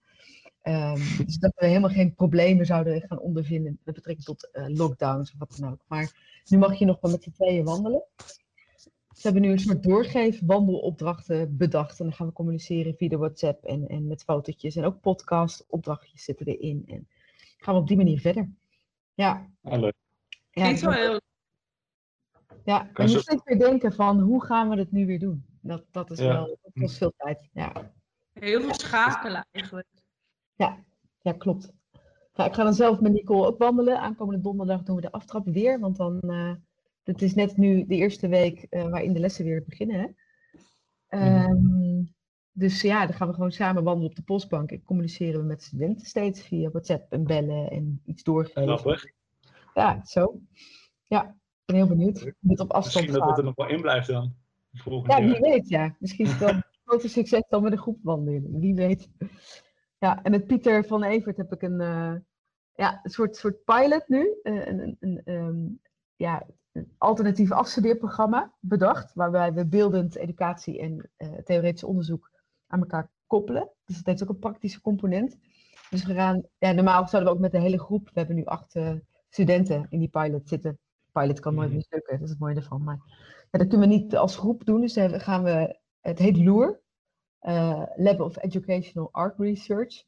[0.63, 5.39] Ehm, dus dat we helemaal geen problemen zouden gaan ondervinden met betrekking tot lockdowns of
[5.39, 5.81] wat dan ook.
[5.87, 8.03] Maar nu mag je nog wel met z'n tweeën wandelen.
[9.21, 11.99] Ze hebben nu een soort doorgeef wandelopdrachten bedacht.
[11.99, 14.77] En dan gaan we communiceren via de WhatsApp en, en met fotootjes.
[14.77, 16.85] En ook podcast opdrachtjes zitten erin.
[16.87, 17.09] En
[17.59, 18.51] gaan we op die manier verder.
[19.15, 19.51] Ja.
[19.63, 19.95] Ah, leuk.
[20.51, 21.21] Ja, Klinkt wel heel...
[22.65, 22.79] ja.
[22.79, 25.19] Kan En je je moet steeds weer denken van hoe gaan we het nu weer
[25.19, 25.45] doen?
[25.61, 26.33] Dat, dat is Ja.
[26.33, 27.49] wel, dat kost veel tijd.
[27.53, 27.93] Ja,
[28.33, 29.89] Heel veel schakelen eigenlijk.
[31.23, 31.73] ja klopt.
[32.35, 34.01] Ja, ik ga dan zelf met Nicole ook wandelen.
[34.01, 35.81] Aankomende donderdag doen we de aftrap weer.
[35.81, 36.55] Want dan, eh
[37.05, 40.01] het is net nu de eerste week eh, waarin de lessen weer beginnen.
[40.01, 40.07] Hè?
[41.09, 42.03] Ehm,
[42.53, 44.71] dus ja, dan gaan we gewoon samen wandelen op de postbank.
[44.71, 48.63] En communiceren we met studenten steeds via WhatsApp en bellen en iets doorgeven.
[48.63, 49.05] Grappig.
[49.75, 50.41] Ja, zo.
[51.07, 52.23] Ja, ik ben heel benieuwd
[52.61, 54.35] op afstand Misschien dat het er nog wel in blijft dan.
[54.71, 55.23] Ja, jaar.
[55.23, 55.97] wie weet, ja.
[55.99, 58.61] Misschien is het wel een groter succes dan met een groep wandelen.
[58.61, 59.11] Wie weet.
[59.99, 62.15] Ja, en met Pieter van Evert heb ik een, eh,
[62.75, 64.39] ja, een soort, soort pilot nu.
[64.43, 65.69] eh, een, een, een, ehm,
[66.17, 66.47] ja,
[66.99, 69.15] alternatief afstudeerprogramma bedacht.
[69.15, 72.31] Waarbij we beeldend educatie en eh, theoretisch onderzoek
[72.67, 73.71] aan elkaar koppelen.
[73.85, 75.39] Dus dat heeft ook een praktische component.
[75.91, 78.45] Dus we gaan, ja, normaal zouden we ook met de hele groep, we hebben nu
[78.45, 78.93] acht eh,
[79.29, 80.79] studenten in die pilot zitten.
[81.13, 81.77] Pilot kan nooit Mhm.
[81.77, 82.83] mislukken, dat is het mooie ervan.
[82.83, 82.99] Maar
[83.51, 86.81] ja, dat kunnen we niet als groep doen, dus dan gaan we, het heet LOER,
[87.39, 90.05] eh, Lab of Educational Art Research.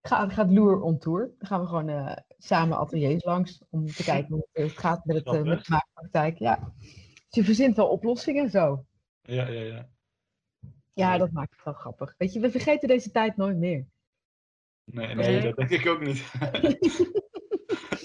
[0.00, 1.34] Ehm gaat, gaat Loer on tour.
[1.38, 5.16] Dan gaan we gewoon eh, samen ateliers langs om te kijken hoe het gaat met,
[5.16, 6.38] het, eh, met de maakpraktijk.
[6.38, 6.72] Ja.
[6.78, 8.84] Dus je verzint wel oplossingen zo.
[9.22, 9.88] Ja, ja, ja.
[10.92, 12.14] Ja, dat maakt het wel grappig.
[12.18, 13.86] Weet je, we vergeten deze tijd nooit meer.
[14.84, 15.40] Nee, nee, Nee.
[15.40, 16.24] dat denk ik ook niet.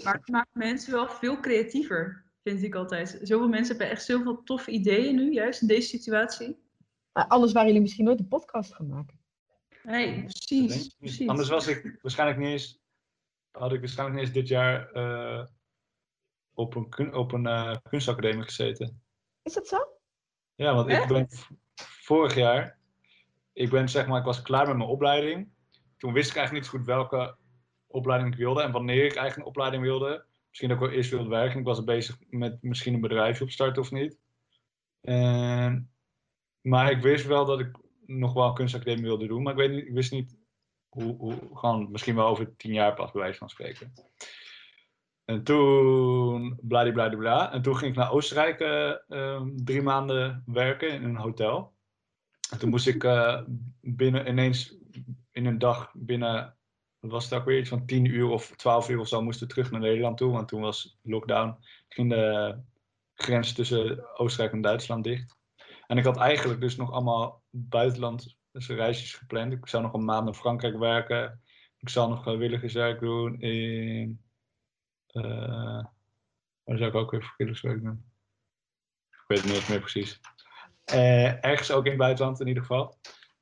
[0.03, 3.19] Maar het maakt mensen wel veel creatiever, vind ik altijd.
[3.21, 6.57] Zoveel mensen hebben echt zoveel toffe ideeën nu, juist in deze situatie.
[7.11, 9.14] Maar anders waren jullie misschien nooit een podcast gaan maken.
[9.85, 11.27] Nee, precies.
[11.27, 12.79] Anders was ik waarschijnlijk niet eens,
[13.51, 15.45] had ik waarschijnlijk niet eens dit jaar eh,
[16.53, 19.01] op een, op een eh, kunstacademie gezeten.
[19.43, 19.77] Is dat zo?
[20.55, 21.27] Ja, want ik ben
[22.01, 22.79] vorig jaar,
[23.53, 25.49] ik ben zeg maar, ik was klaar met mijn opleiding.
[25.97, 27.37] Toen wist ik eigenlijk niet zo goed welke
[27.87, 30.25] opleiding ik wilde en wanneer ik eigenlijk een opleiding wilde.
[30.47, 31.59] Misschien dat ik wel eerst wilde werken.
[31.59, 34.17] Ik was bezig met misschien een bedrijfje opstarten of niet.
[35.01, 35.93] En,
[36.61, 39.71] maar ik wist wel dat ik nog wel een kunstacademie wilde doen, maar ik, weet
[39.71, 40.37] niet, ik wist niet
[40.89, 43.93] hoe, hoe, gewoon misschien wel over tien jaar pas bij wijze van spreken.
[45.25, 47.51] En toen, bladibladibla.
[47.51, 51.73] En toen ging ik naar Oostenrijk eh, ehm, drie maanden werken in een hotel.
[52.51, 53.41] En toen moest ik eh,
[53.81, 54.77] binnen, ineens
[55.31, 56.57] in een dag, binnen,
[56.99, 59.71] was het ook weer, iets van tien uur of twaalf uur of zo, moesten terug
[59.71, 60.31] naar Nederland toe.
[60.31, 62.57] Want toen was lockdown, ging de
[63.13, 65.37] grens tussen Oostenrijk en Duitsland dicht.
[65.87, 69.53] En ik had eigenlijk dus nog allemaal buitenlandse reisjes gepland.
[69.53, 71.41] Ik zou nog een maand in Frankrijk werken.
[71.77, 74.23] Ik zou nog vrijwilligerswerk doen in
[75.07, 75.85] eh
[76.65, 78.05] waar zou ik ook weer vrijwilligerswerk doen?
[79.11, 80.19] Ik weet het niet meer precies.
[80.85, 82.97] Eh, ergens ook in het buitenland in ieder geval.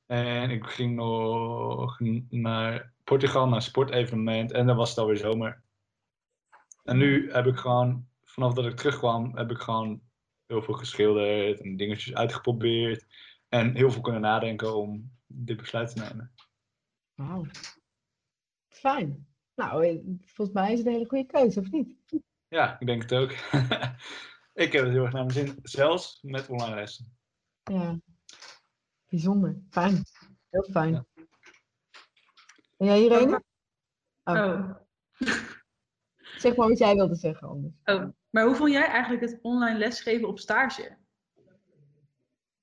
[0.06, 2.00] En ik ging nog
[2.30, 4.52] naar Portugal, naar een sportevenement.
[4.52, 5.64] En dan was het alweer zomer.
[6.84, 10.02] En nu heb ik gewoon, vanaf dat ik terugkwam, heb ik gewoon
[10.46, 13.06] heel veel geschilderd en dingetjes uitgeprobeerd.
[13.54, 16.34] En heel veel kunnen nadenken om dit besluit te nemen.
[17.14, 17.46] Wauw.
[18.68, 19.28] Fijn.
[19.56, 21.96] Nou, eh, volgens mij is het een hele goede keuze, of niet?
[22.48, 23.32] Ja, ik denk het ook.
[24.66, 27.18] ik heb het heel erg naar mijn zin, zelfs met online lessen.
[27.64, 28.00] Ja.
[29.10, 29.62] Bijzonder.
[29.70, 30.04] Fijn.
[30.50, 30.94] Heel fijn.
[30.94, 31.06] Ja.
[32.78, 33.44] En jij, Irene?
[34.24, 34.70] Oh.
[36.38, 37.74] Zeg maar wat jij wilde zeggen anders.
[37.84, 40.98] oh, maar hoe vond jij eigenlijk het online lesgeven op stage?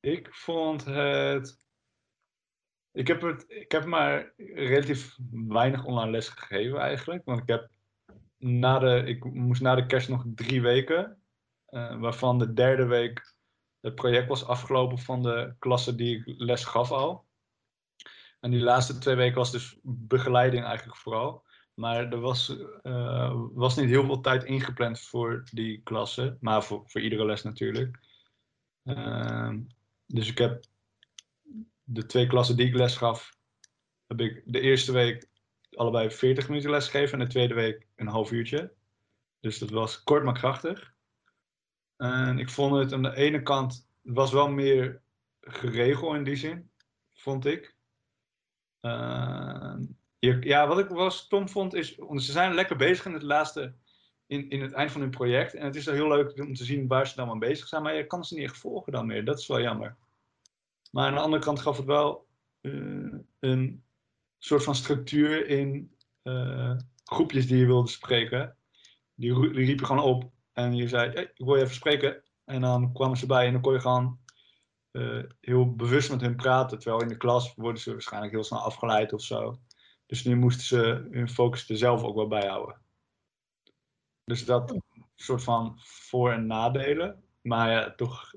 [0.01, 1.59] Ik vond het.
[2.93, 7.25] Ik heb, het, ik heb maar relatief weinig online les gegeven eigenlijk.
[7.25, 7.71] Want ik heb
[8.37, 11.23] na de, ik moest na de kerst nog drie weken.
[11.67, 13.35] eh, waarvan de derde week
[13.81, 17.29] het project was afgelopen van de klasse die ik les gaf al.
[18.41, 21.45] En die laatste twee weken was dus begeleiding eigenlijk vooral.
[21.75, 26.37] Maar er was, eh, was niet heel veel tijd ingepland voor die klasse.
[26.41, 27.99] Maar voor, voor iedere les natuurlijk.
[28.85, 29.61] Ehm,
[30.13, 30.65] dus ik heb
[31.85, 33.37] de twee klassen die ik les gaf,
[34.07, 35.29] heb ik de eerste week
[35.71, 38.73] allebei 40 minuten les gegeven en de tweede week een half uurtje.
[39.41, 40.95] Dus dat was kort maar krachtig.
[41.97, 45.03] En ik vond het aan de ene kant, het was wel meer
[45.41, 46.71] geregeld in die zin,
[47.13, 47.77] vond ik.
[48.81, 49.85] Ehm,
[50.41, 53.75] ja, wat ik wel stom vond is, ze zijn lekker bezig in het laatste,
[54.31, 55.55] in, in het eind van hun project.
[55.55, 57.95] En het is heel leuk om te zien waar ze dan mee bezig zijn, maar
[57.95, 59.25] je kan ze niet echt volgen dan meer.
[59.25, 59.97] Dat is wel jammer.
[60.91, 62.27] Maar aan de andere kant gaf het wel
[62.61, 63.85] eh, een
[64.39, 68.57] soort van structuur in eh, groepjes die je wilde spreken.
[69.15, 72.23] Die, die riepen gewoon op en je zei, hey, ik wil je even spreken.
[72.45, 74.19] En dan kwamen ze bij en dan kon je gewoon
[74.91, 76.79] eh, heel bewust met hun praten.
[76.79, 79.59] Terwijl in de klas worden ze waarschijnlijk heel snel afgeleid of zo.
[80.07, 82.89] Dus nu moesten ze hun focus er zelf ook wel bij houden.
[84.31, 84.77] Dus dat
[85.15, 87.23] soort van voor- en nadelen.
[87.43, 88.33] Maar ja, toch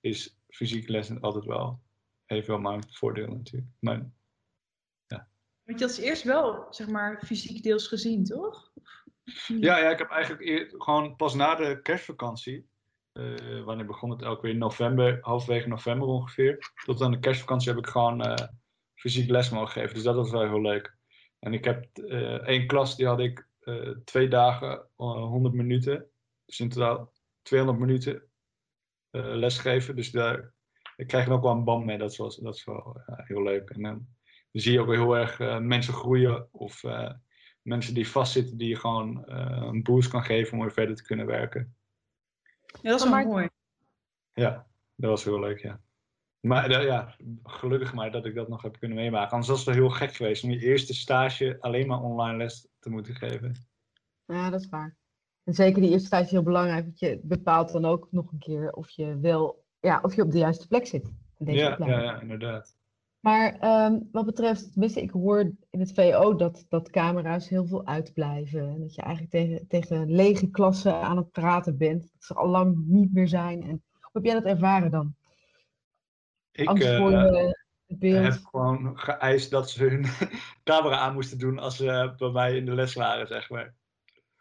[0.00, 1.80] is fysieke les altijd wel
[2.26, 3.70] even wel mijn voordeel natuurlijk.
[3.80, 4.10] Maar
[5.64, 8.72] Want je had eerst wel, zeg maar, fysiek deels gezien, toch?
[9.46, 12.68] Ja, ja, ik heb eigenlijk eer- gewoon pas na de kerstvakantie.
[13.12, 14.50] eh, wanneer begon het elke weer?
[14.52, 16.72] In november, halverwege november ongeveer.
[16.84, 18.46] Tot aan de kerstvakantie heb ik gewoon eh,
[18.94, 19.94] fysiek les mogen geven.
[19.94, 20.96] Dus dat was wel heel leuk.
[21.38, 23.47] En ik heb eh, één klas, die had ik
[24.04, 26.10] twee dagen, eh, 100 minuten.
[26.44, 28.22] Dus in totaal 200 minuten
[29.10, 29.96] eh lesgeven.
[29.96, 30.52] Dus daar
[30.96, 31.98] ik krijg er ook wel een band mee.
[31.98, 33.70] Dat is wel, dat is wel eh, heel leuk.
[33.70, 34.06] En dan
[34.52, 36.48] zie je ook heel erg eh, mensen groeien.
[36.52, 37.10] Of eh,
[37.62, 41.02] mensen die vastzitten, die je gewoon eh, een boost kan geven om weer verder te
[41.02, 41.76] kunnen werken.
[42.82, 43.48] Ja, dat is wel mooi.
[44.32, 45.80] Ja, dat was heel leuk, ja.
[46.40, 49.30] Maar eh, ja, gelukkig maar dat ik dat nog heb kunnen meemaken.
[49.30, 52.67] Anders was het wel heel gek geweest om je eerste stage alleen maar online les
[52.78, 53.66] te moeten geven.
[54.24, 54.96] Ja, dat is waar.
[55.44, 58.38] En zeker die eerste stage is heel belangrijk, want je bepaalt dan ook nog een
[58.38, 61.12] keer of je wel, ja, of je op de juiste plek zit.
[61.38, 62.76] In deze Ja, ja, ja, inderdaad.
[63.20, 67.86] Maar ehm, wat betreft, tenminste, ik hoor in het VO dat, dat camera's heel veel
[67.86, 68.68] uitblijven.
[68.68, 72.00] En dat je eigenlijk tegen, tegen lege klassen aan het praten bent.
[72.12, 73.62] Dat ze al lang niet meer zijn.
[73.62, 75.14] En hoe heb jij dat ervaren dan?
[76.52, 77.12] Ik Angst eh, voor
[77.96, 78.34] beeld?
[78.34, 80.04] heb gewoon geëist dat ze hun
[80.64, 83.74] camera aan moesten doen als ze bij mij in de les waren, zeg maar.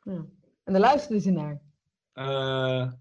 [0.03, 0.25] Ja.
[0.63, 1.61] En daar luisterden ze naar.
[2.13, 2.91] Eh,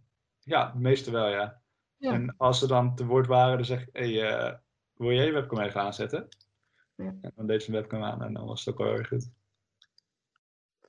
[0.40, 1.60] ja, de meeste wel, ja.
[1.96, 2.12] Ja.
[2.12, 4.54] En als ze dan te woord waren, dan zeg ik, hey, eh,
[4.94, 6.28] wil jij je webcam even aanzetten?
[6.94, 7.14] Ja.
[7.20, 9.08] En dan deed ze een webcam aan en dan was het ook wel heel erg
[9.08, 9.30] goed.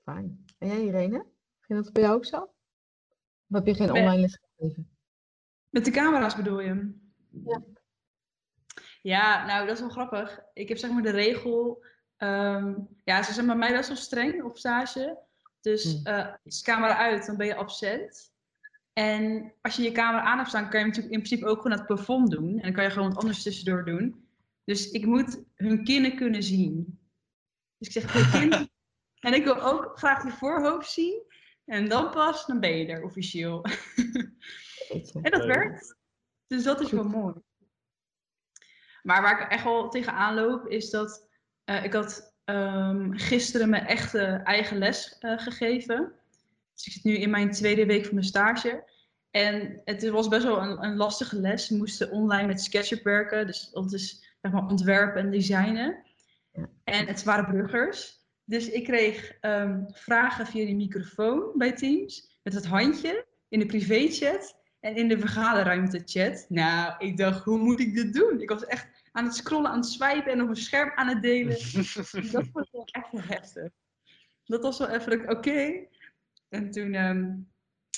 [0.03, 0.45] Fijn.
[0.57, 1.25] En jij, Irene?
[1.59, 2.37] Ging dat bij jou ook zo?
[2.37, 4.89] Of heb je geen online les gegeven?
[5.69, 6.95] Met de camera's bedoel je?
[7.29, 7.61] Ja.
[9.01, 10.39] Ja, nou, dat is wel grappig.
[10.53, 11.85] Ik heb zeg maar de regel.
[12.17, 15.17] ehm, ja, ze zijn bij mij best wel streng op stage.
[15.61, 16.05] Dus Hmm.
[16.05, 18.31] eh, is de camera uit, dan ben je absent.
[18.93, 21.77] En als je je camera aan hebt staan, kan je natuurlijk in principe ook gewoon
[21.77, 22.47] het plafond doen.
[22.55, 24.27] En dan kan je gewoon wat anders tussendoor doen.
[24.63, 26.99] Dus ik moet hun kinnen kunnen zien.
[27.77, 28.69] Dus ik zeg je kin.
[29.19, 31.21] en ik wil ook graag je voorhoofd zien.
[31.65, 33.61] En dan pas, dan ben je er officieel.
[35.21, 35.95] En dat werkt.
[36.47, 37.33] Dus dat is wel mooi.
[39.07, 41.27] Maar waar ik echt wel tegenaan loop, is dat
[41.63, 46.13] eh, ik had ehm, gisteren mijn echte eigen les eh, gegeven.
[46.73, 48.83] Dus ik zit nu in mijn tweede week van mijn stage.
[49.31, 51.69] En het was best wel een, een lastige les.
[51.69, 53.45] We moesten online met SketchUp werken.
[53.45, 56.03] Dus dat is zeg maar ontwerpen en designen.
[56.83, 58.19] En het waren bruggers.
[58.43, 62.39] Dus ik kreeg ehm, vragen via die microfoon bij Teams.
[62.43, 64.55] Met het handje in de privéchat.
[64.79, 66.45] En in de vergaderruimte chat.
[66.49, 68.41] Nou, ik dacht, hoe moet ik dit doen?
[68.41, 71.21] Ik was echt aan het scrollen, aan het swipen en op een scherm aan het
[71.21, 71.57] delen.
[72.31, 73.71] dat vond ik wel echt wel heftig.
[74.45, 75.85] Dat was wel even oké.
[76.49, 77.33] En toen, ehm,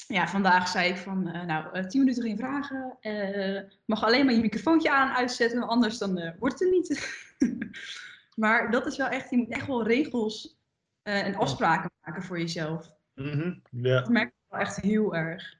[0.08, 2.98] ja, vandaag zei ik van, eh, nou, eh, tien minuten geen vragen.
[3.00, 7.28] Eh, mag alleen maar je microfoontje aan en uitzetten, anders dan eh, wordt het niet.
[8.36, 10.58] maar dat is wel echt, je moet echt wel regels
[11.02, 12.92] eh, en afspraken maken voor jezelf.
[13.13, 15.58] Mhm, Ja, Dat merk ik wel echt heel erg.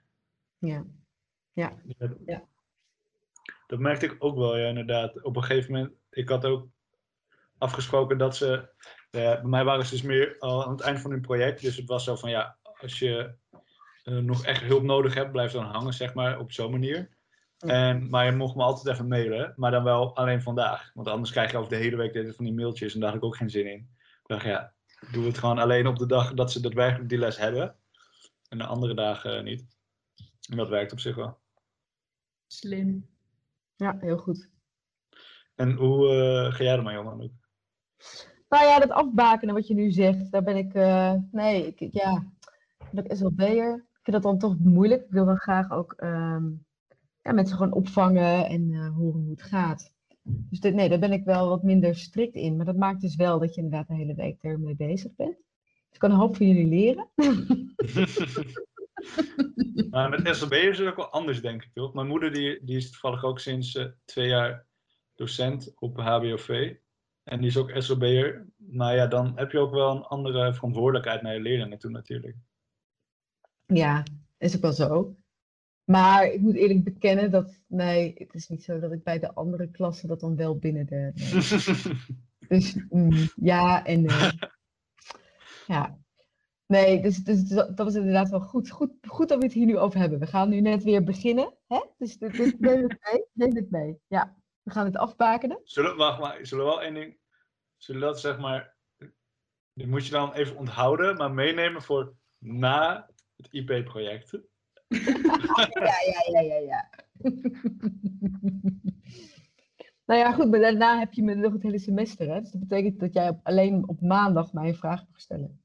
[0.58, 0.84] Ja.
[1.59, 1.73] Ja.
[2.25, 2.43] Ja.
[3.67, 5.23] Dat merkte ik ook wel, ja, inderdaad.
[5.23, 6.67] Op een gegeven moment, ik had ook
[7.57, 8.69] afgesproken dat ze,
[9.11, 11.61] ja, bij mij waren ze dus meer al aan het eind van hun project.
[11.61, 13.35] Dus het was zo van, ja, als je
[14.03, 17.17] eh, nog echt hulp nodig hebt, blijf dan hangen, zeg maar, op zo'n manier.
[17.59, 20.91] En, maar je mocht me altijd even mailen, maar dan wel alleen vandaag.
[20.93, 23.17] Want anders krijg je over de hele week dit van die mailtjes en daar had
[23.17, 23.89] ik ook geen zin in.
[23.97, 24.73] Ik dacht, ja,
[25.11, 27.75] doe het gewoon alleen op de dag dat ze daadwerkelijk die les hebben.
[28.49, 29.77] En de andere dagen eh, niet.
[30.49, 31.39] En dat werkt op zich wel.
[32.51, 33.05] Slim.
[33.75, 34.49] ja, heel goed.
[35.55, 37.31] En hoe eh, ga jij ermee om, Anouk?
[38.49, 42.25] Nou ja, dat afbakenen wat je nu zegt, daar ben ik, eh, nee, ik, ja,
[42.91, 43.75] ben ik SLB'er.
[43.75, 45.04] Ik vind dat dan toch moeilijk.
[45.04, 46.50] Ik wil dan graag ook ehm,
[47.21, 49.93] ja, mensen gewoon opvangen en eh, horen hoe het gaat.
[50.23, 52.56] Dus dit, nee, daar ben ik wel wat minder strikt in.
[52.56, 55.35] Maar dat maakt dus wel dat je inderdaad de hele week ermee bezig bent.
[55.35, 57.08] Dus ik kan een hoop van jullie leren.
[59.89, 61.93] maar met SLB is het ook wel anders, denk ik, toch?
[61.93, 64.65] Mijn moeder die, die is toevallig ook sinds eh, twee jaar
[65.15, 66.75] docent op HBOV.
[67.23, 68.47] En die is ook SLB'er.
[68.58, 72.35] Maar ja, dan heb je ook wel een andere verantwoordelijkheid naar je leerlingen toe natuurlijk.
[73.65, 74.04] Ja,
[74.37, 75.15] is ook wel zo.
[75.83, 79.33] Maar ik moet eerlijk bekennen dat, nee, het is niet zo dat ik bij de
[79.33, 81.12] andere klassen dat dan wel binnen de...
[81.13, 81.87] nee.
[82.47, 84.31] Dus mm, ja en nee.
[85.67, 85.97] Ja.
[86.69, 88.69] Nee, dus, dus dat is inderdaad wel goed.
[88.69, 88.91] goed.
[89.07, 90.19] Goed dat we het hier nu over hebben.
[90.19, 91.53] We gaan nu net weer beginnen.
[91.67, 91.79] Hè?
[91.97, 93.25] Dus dit, dit, neem het mee.
[93.33, 93.99] Neem het mee.
[94.07, 95.59] Ja, we gaan het afbakenen.
[95.63, 97.17] Zullen, wacht maar, zullen we wel één ding.
[97.77, 98.75] Zullen dat zeg maar.
[99.73, 104.31] Die moet je dan even onthouden, maar meenemen voor na het IP-project.
[105.73, 106.89] Ja, ja, ja, ja, ja.
[110.05, 112.33] nou ja, goed, maar daarna heb je me nog het hele semester.
[112.33, 112.39] Hè?
[112.39, 115.63] Dus dat betekent dat jij op, alleen op maandag mij een vraag mag stellen.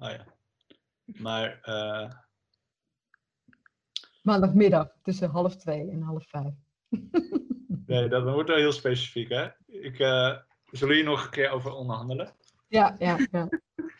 [0.00, 0.24] Oh ja.
[1.04, 2.10] Maar eh,
[4.22, 6.54] Maandagmiddag tussen half twee en half vijf.
[7.86, 9.48] nee, dat wordt wel heel specifiek, hè?
[9.66, 10.36] Ik, eh,
[10.70, 12.32] zullen we hier nog een keer over onderhandelen?
[12.68, 13.48] Ja, ja, ja.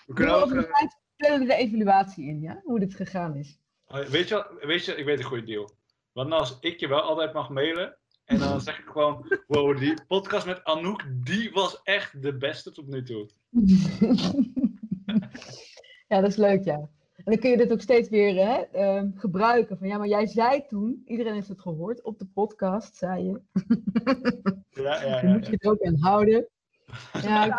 [0.06, 2.60] We kunnen ook, de tijd plannen we de evaluatie in, ja?
[2.64, 3.58] Hoe dit gegaan is.
[3.86, 5.70] oh, weet, je, weet je, ik weet een goede deal.
[6.12, 9.78] Want nou, als ik je wel altijd mag mailen, en dan zeg ik gewoon, wow,
[9.78, 13.28] die podcast met Anouk, die was echt de beste tot nu toe.
[16.08, 16.88] ja, dat is leuk, ja.
[17.16, 19.78] En dan kun je dit ook steeds weer hè, ehm, gebruiken.
[19.78, 23.40] Van ja, maar jij zei toen, iedereen heeft het gehoord, op de podcast zei je.
[24.70, 25.36] Ja, ja, Dan ja.
[25.36, 26.48] moet je er ook aan houden.
[27.22, 27.54] Ja, ik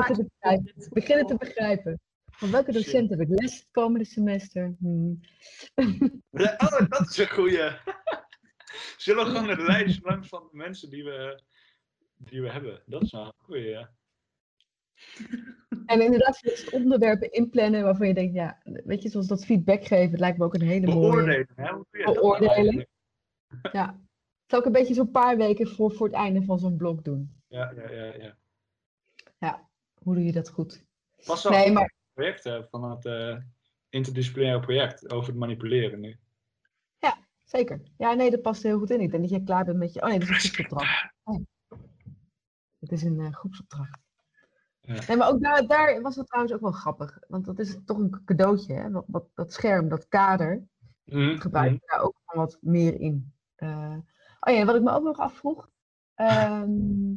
[0.90, 1.92] begin het te begrijpen.
[1.92, 2.00] Het te.
[2.32, 4.76] Van welke docent heb ik les het komende semester?
[4.80, 5.20] Hmm.
[6.30, 7.70] Ja, Oh, dat is een goeie.
[8.98, 11.42] Zullen we gewoon een lijst langs van de mensen die we,
[12.16, 12.82] die we hebben?
[12.86, 13.92] Dat is een goeie, ja.
[15.86, 20.20] En inderdaad, onderwerpen inplannen waarvan je denkt, ja, weet je, zoals dat feedback geven, het
[20.20, 21.00] lijkt me ook een hele mooie.
[21.12, 21.72] Beoordelen, hè?
[21.72, 22.54] Hoe doe je dat Beoordelen.
[22.54, 22.90] eigenlijk?
[23.72, 24.00] Ja.
[24.46, 27.34] Zal ik een beetje zo'n paar weken voor, voor het einde van zo'n blok doen?
[27.48, 28.36] Ja, ja, ja,
[29.40, 29.70] ja.
[30.04, 30.86] Hoe doe je dat goed?
[31.26, 33.38] Pas wel Nee, een maar project hè, van het eh,
[33.90, 36.18] interdisciplinaire project over het manipuleren nu.
[37.46, 37.82] zeker.
[37.98, 39.02] Ja, nee, dat past heel goed in.
[39.02, 40.02] Ik denk dat jij klaar bent met je.
[40.02, 41.14] Oh nee, dat is een groepsopdracht.
[41.24, 41.40] Oh.
[42.80, 44.00] Het is een eh, groepsopdracht.
[44.82, 45.00] Ja.
[45.08, 47.20] Nee, maar ook daar, daar was het trouwens ook wel grappig.
[47.28, 48.92] Want dat is toch een cadeautje, hè?
[48.92, 50.64] Wat, wat, dat scherm, dat kader.
[51.04, 53.34] Mhm, gebruik je daar ook wat meer in.
[53.56, 53.96] Eh,
[54.40, 55.70] oh ja, wat ik me ook nog afvroeg.
[56.16, 57.14] ehm,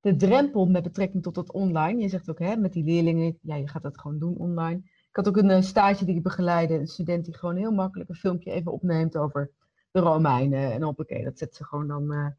[0.00, 2.00] de drempel met betrekking tot het online.
[2.00, 4.76] Je zegt ook, hè, met die leerlingen, ja, je gaat dat gewoon doen online.
[4.84, 8.08] Ik had ook een eh, stage die ik begeleide, een student die gewoon heel makkelijk
[8.08, 9.50] een filmpje even opneemt over
[9.90, 10.72] de Romeinen.
[10.72, 12.34] En hoppakee, dat zet ze gewoon dan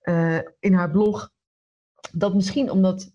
[0.00, 1.32] eh, in haar blog.
[2.12, 3.12] Dat misschien omdat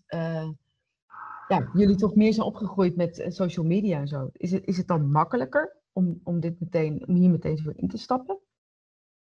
[1.48, 4.30] ja, jullie toch meer zijn opgegroeid met eh, social media en zo.
[4.32, 7.88] Is het, is het dan makkelijker om, om, dit meteen, om hier meteen zo in
[7.88, 8.38] te stappen?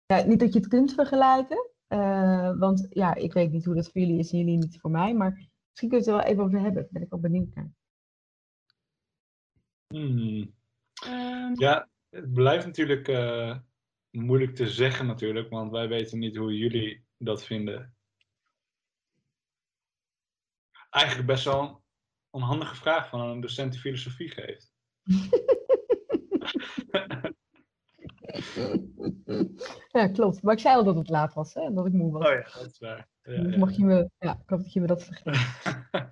[0.06, 3.92] Ja, niet dat je het kunt vergelijken, eh, want ja, ik weet niet hoe dat
[3.92, 5.32] voor jullie is en jullie niet voor mij, maar
[5.70, 6.82] misschien kun je het er wel even over hebben.
[6.82, 7.72] Daar ben ik wel benieuwd naar.
[9.88, 10.54] Hmm.
[11.04, 13.58] Ehm, Ja, het blijft natuurlijk eh,
[14.10, 17.96] moeilijk te zeggen natuurlijk, want wij weten niet hoe jullie dat vinden.
[20.90, 21.83] Eigenlijk best wel
[22.34, 24.74] onhandige vraag van een docent die filosofie geeft.
[29.92, 30.42] Ja, klopt.
[30.42, 32.28] Maar ik zei al dat het laat was hè, en dat ik moe was.
[32.28, 33.08] Oh ja, dat is waar.
[33.24, 35.34] Ja, Dus ja, mag je me, ja, ik hoop dat je me dat vergeet.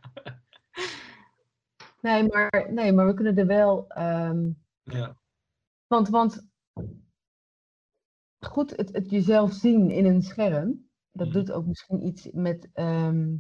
[2.02, 3.88] Nee, maar, nee, maar we kunnen er wel.
[3.90, 4.50] ehm,
[4.84, 5.18] ja.
[5.88, 6.48] want, want
[8.40, 11.36] goed, het, het jezelf zien in een scherm, dat Mhm.
[11.38, 12.70] doet ook misschien iets met.
[12.74, 13.36] ehm,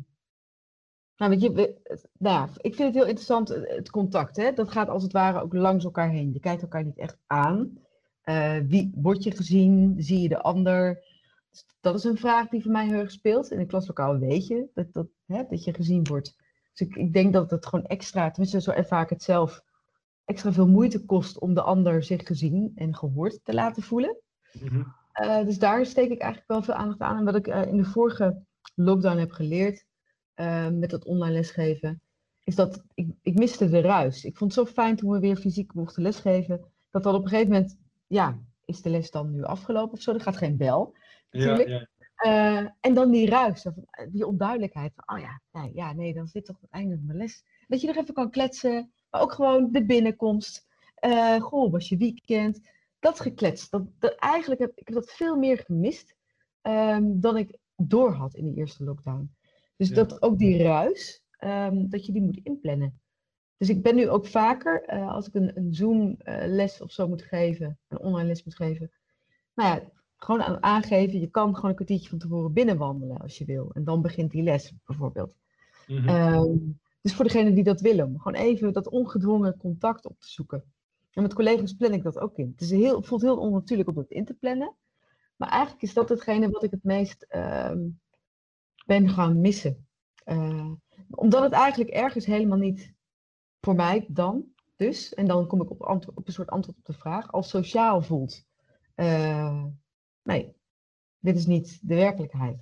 [1.21, 1.75] nou, weet je,
[2.17, 4.35] nou ja, ik vind het heel interessant, het, het contact.
[4.35, 4.53] Hè?
[4.53, 6.33] Dat gaat als het ware ook langs elkaar heen.
[6.33, 7.77] Je kijkt elkaar niet echt aan.
[8.21, 9.95] Eh, wie word je gezien?
[9.97, 11.03] Zie je de ander?
[11.51, 13.51] Dus dat is een vraag die voor mij heel erg speelt.
[13.51, 16.35] In een klaslokaal weet je dat, dat, hè, dat je gezien wordt.
[16.73, 19.63] Dus ik, ik denk dat het gewoon extra, tenminste zo ervaar ik het zelf,
[20.25, 24.17] extra veel moeite kost om de ander zich gezien en gehoord te laten voelen.
[24.59, 24.83] Mhm.
[25.11, 27.17] Eh, dus daar steek ik eigenlijk wel veel aandacht aan.
[27.17, 28.45] En wat ik eh, in de vorige
[28.75, 29.89] lockdown heb geleerd
[30.41, 32.01] eh, met dat online lesgeven,
[32.43, 34.25] is dat ik, ik miste de ruis.
[34.25, 37.29] Ik vond het zo fijn toen we weer fysiek mochten lesgeven, dat dan op een
[37.29, 37.77] gegeven moment,
[38.07, 40.13] ja, is de les dan nu afgelopen of zo?
[40.13, 40.95] Er gaat geen bel.
[41.29, 41.69] Ja, Natuurlijk.
[41.69, 41.87] ja.
[42.15, 43.73] Eh, en dan die ruis, eh,
[44.09, 44.93] die onduidelijkheid.
[44.95, 47.43] Van, oh ja, nee, ja, nee, dan dit toch het einde van mijn les.
[47.67, 50.67] Dat je nog even kan kletsen, maar ook gewoon de binnenkomst.
[51.39, 52.59] Goh, was je weekend?
[52.99, 53.69] Dat geklets.
[53.69, 56.15] Dat, dat, eigenlijk heb ik heb dat veel meer gemist
[56.61, 59.31] ehm, dan ik door had in de eerste lockdown.
[59.81, 59.95] Dus Ja.
[59.95, 62.99] dat ook die ruis, ehm, dat je die moet inplannen.
[63.57, 67.21] Dus ik ben nu ook vaker, eh, als ik een, een Zoom-les of zo moet
[67.21, 68.91] geven, een online les moet geven,
[69.55, 69.81] nou ja,
[70.15, 73.71] gewoon aan aangeven, je kan gewoon een kwartiertje van tevoren binnenwandelen als je wil.
[73.73, 75.33] En dan begint die les bijvoorbeeld.
[75.87, 76.07] Mhm.
[76.07, 76.57] Ehm,
[77.01, 80.63] dus voor degenen die dat willen, gewoon even dat ongedwongen contact op te zoeken.
[81.13, 82.49] En met collega's plan ik dat ook in.
[82.51, 84.75] Het, is heel, het voelt heel onnatuurlijk om dat in te plannen.
[85.35, 87.79] Maar eigenlijk is dat hetgene wat ik het meest ehm,
[88.91, 89.87] ben gaan missen.
[90.23, 90.71] Eh,
[91.09, 92.93] omdat het eigenlijk ergens helemaal niet
[93.61, 97.31] voor mij dan dus, en dan kom ik op, een soort antwoord op de vraag,
[97.31, 98.45] als sociaal voelt.
[98.95, 99.65] Eh,
[100.23, 100.55] nee,
[101.19, 102.57] dit is niet de werkelijkheid.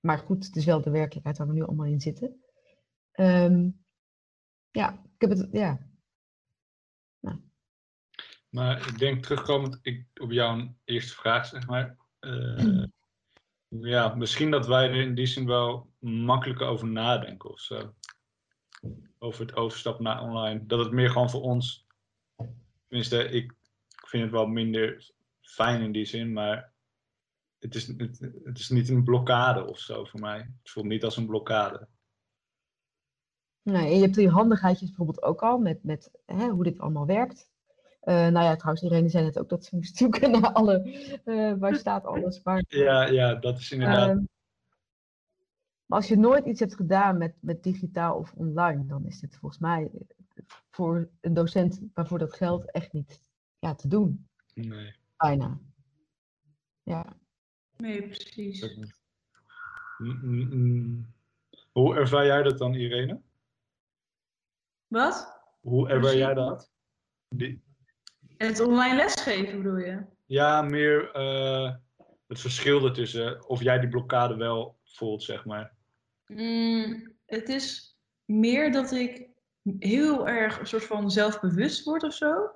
[0.00, 2.44] Maar goed, het is wel de werkelijkheid waar we nu allemaal in zitten.
[3.12, 3.68] Ehm,
[4.70, 5.88] ja, ik heb het, ja.
[8.48, 11.96] Maar ik denk terugkomend ik, op jouw eerste vraag, zeg maar.
[12.18, 12.84] eh,
[13.78, 17.94] ja, misschien dat wij er in die zin wel makkelijker over nadenken of zo.
[19.18, 20.66] Over het overstappen naar online.
[20.66, 21.86] Dat het meer gewoon voor ons.
[22.86, 23.54] Tenminste, ik
[24.06, 25.10] vind het wel minder
[25.40, 26.72] fijn in die zin, maar
[27.58, 30.38] het is, het, is niet een blokkade of zo voor mij.
[30.38, 31.88] Het voelt niet als een blokkade.
[33.62, 37.49] Nee, je hebt die handigheidjes bijvoorbeeld ook al met, met hè, hoe dit allemaal werkt.
[38.00, 40.82] Eh, nou ja, trouwens, Irene zei net ook dat ze moest zoeken naar alle,
[41.24, 42.42] eh, waar staat alles.
[42.42, 44.08] Maar, Ja, ja dat is inderdaad.
[44.08, 44.22] ehm,
[45.86, 49.36] maar als je nooit iets hebt gedaan met, met digitaal of online, dan is dit
[49.36, 49.90] volgens mij
[50.70, 53.20] voor een docent waarvoor dat geldt echt niet
[53.58, 54.28] ja, te doen.
[54.54, 54.94] nee.
[55.16, 55.58] Bijna.
[56.82, 57.06] Ja.
[57.76, 58.76] Nee, precies.
[59.98, 61.14] Mm, mm, mm.
[61.72, 63.20] Hoe ervaar jij dat dan, Irene?
[64.86, 65.40] Wat?
[65.60, 66.70] Hoe ervaar jij dat?
[67.28, 67.62] Die,
[68.46, 69.98] Het online lesgeven bedoel je?
[70.26, 71.72] ja, meer eh,
[72.28, 73.48] het verschil ertussen.
[73.48, 75.72] Of jij die blokkade wel voelt, zeg maar.
[76.26, 79.26] Mm, het is meer dat ik
[79.78, 82.50] heel erg een soort van zelfbewust word of zo.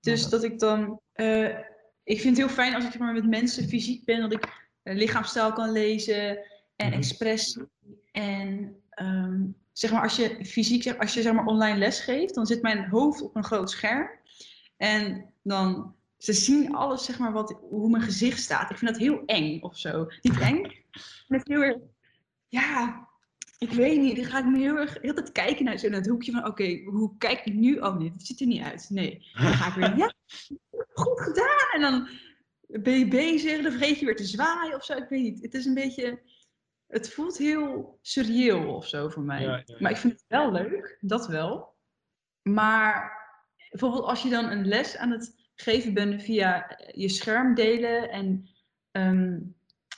[0.00, 0.28] Dus Ja.
[0.28, 1.00] dat ik dan.
[1.12, 1.58] eh,
[2.04, 5.52] ik vind het heel fijn als ik maar, met mensen fysiek ben, dat ik lichaamstaal
[5.52, 6.28] kan lezen
[6.76, 6.96] en Mhm.
[6.96, 7.68] expressie.
[8.12, 12.46] En ehm, zeg maar, als je fysiek, als je zeg maar online les geeft, dan
[12.46, 14.10] zit mijn hoofd op een groot scherm.
[14.80, 15.94] En dan.
[16.16, 18.70] Ze zien alles, zeg maar, wat, hoe mijn gezicht staat.
[18.70, 20.08] Ik vind dat heel eng of zo.
[20.22, 20.64] Niet eng.
[20.92, 21.76] Ik vind het heel erg.
[22.48, 23.08] Ja,
[23.58, 25.88] ik weet niet, dan ga ik me heel erg heel de tijd kijken naar, zo
[25.88, 27.78] naar het hoekje van, oké, hoe kijk ik nu?
[27.78, 28.86] Oh nee, dat ziet er niet uit.
[28.90, 29.26] Nee.
[29.32, 30.12] Dan ga ik weer, ja,
[30.92, 31.68] goed gedaan.
[31.72, 32.08] En dan
[32.82, 34.96] ben je bezig, dan vergeet je weer te zwaaien of zo.
[34.96, 35.42] Ik weet niet.
[35.42, 36.22] Het is een beetje,
[36.86, 39.42] het voelt heel surreëel of zo voor mij.
[39.42, 39.76] Ja, ja, ja.
[39.78, 41.74] Maar ik vind het wel leuk, dat wel.
[42.42, 43.19] Maar
[43.70, 48.48] bijvoorbeeld als je dan een les aan het geven bent via je scherm delen en
[48.90, 49.38] ehm,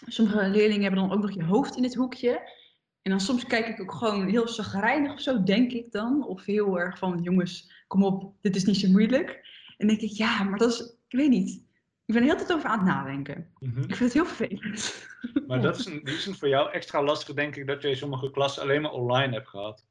[0.07, 2.61] sommige leerlingen hebben dan ook nog je hoofd in het hoekje.
[3.03, 6.27] En dan soms kijk ik ook gewoon heel zagrijnig of zo, denk ik dan.
[6.27, 9.31] Of heel erg van, jongens, kom op, dit is niet zo moeilijk.
[9.77, 11.51] En dan denk ik, ja, maar dat is, ik weet niet.
[12.05, 13.51] Ik ben er heel tijd over aan het nadenken.
[13.59, 13.79] Mhm.
[13.79, 15.09] Ik vind het heel vervelend.
[15.47, 17.97] Maar dat is in die zin voor jou extra lastig, denk ik, dat je in
[17.97, 19.85] sommige klassen alleen maar online hebt gehad.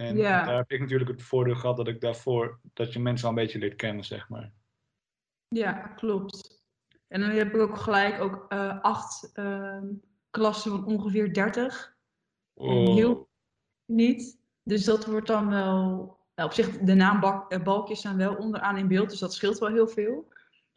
[0.00, 0.44] En Ja.
[0.44, 3.42] daar heb ik natuurlijk het voordeel gehad dat ik daarvoor, dat je mensen al een
[3.42, 4.52] beetje leert kennen, zeg maar.
[5.48, 6.62] Ja, klopt.
[7.08, 9.86] En dan heb ik ook gelijk ook eh, acht ehm,
[10.30, 11.96] klassen van ongeveer 30.
[12.54, 13.28] Oh, Heel
[13.86, 14.38] niet.
[14.62, 16.18] Dus dat wordt dan wel.
[16.34, 19.88] nou, op zich, de naambalkjes staan wel onderaan in beeld, dus dat scheelt wel heel
[19.88, 20.32] veel.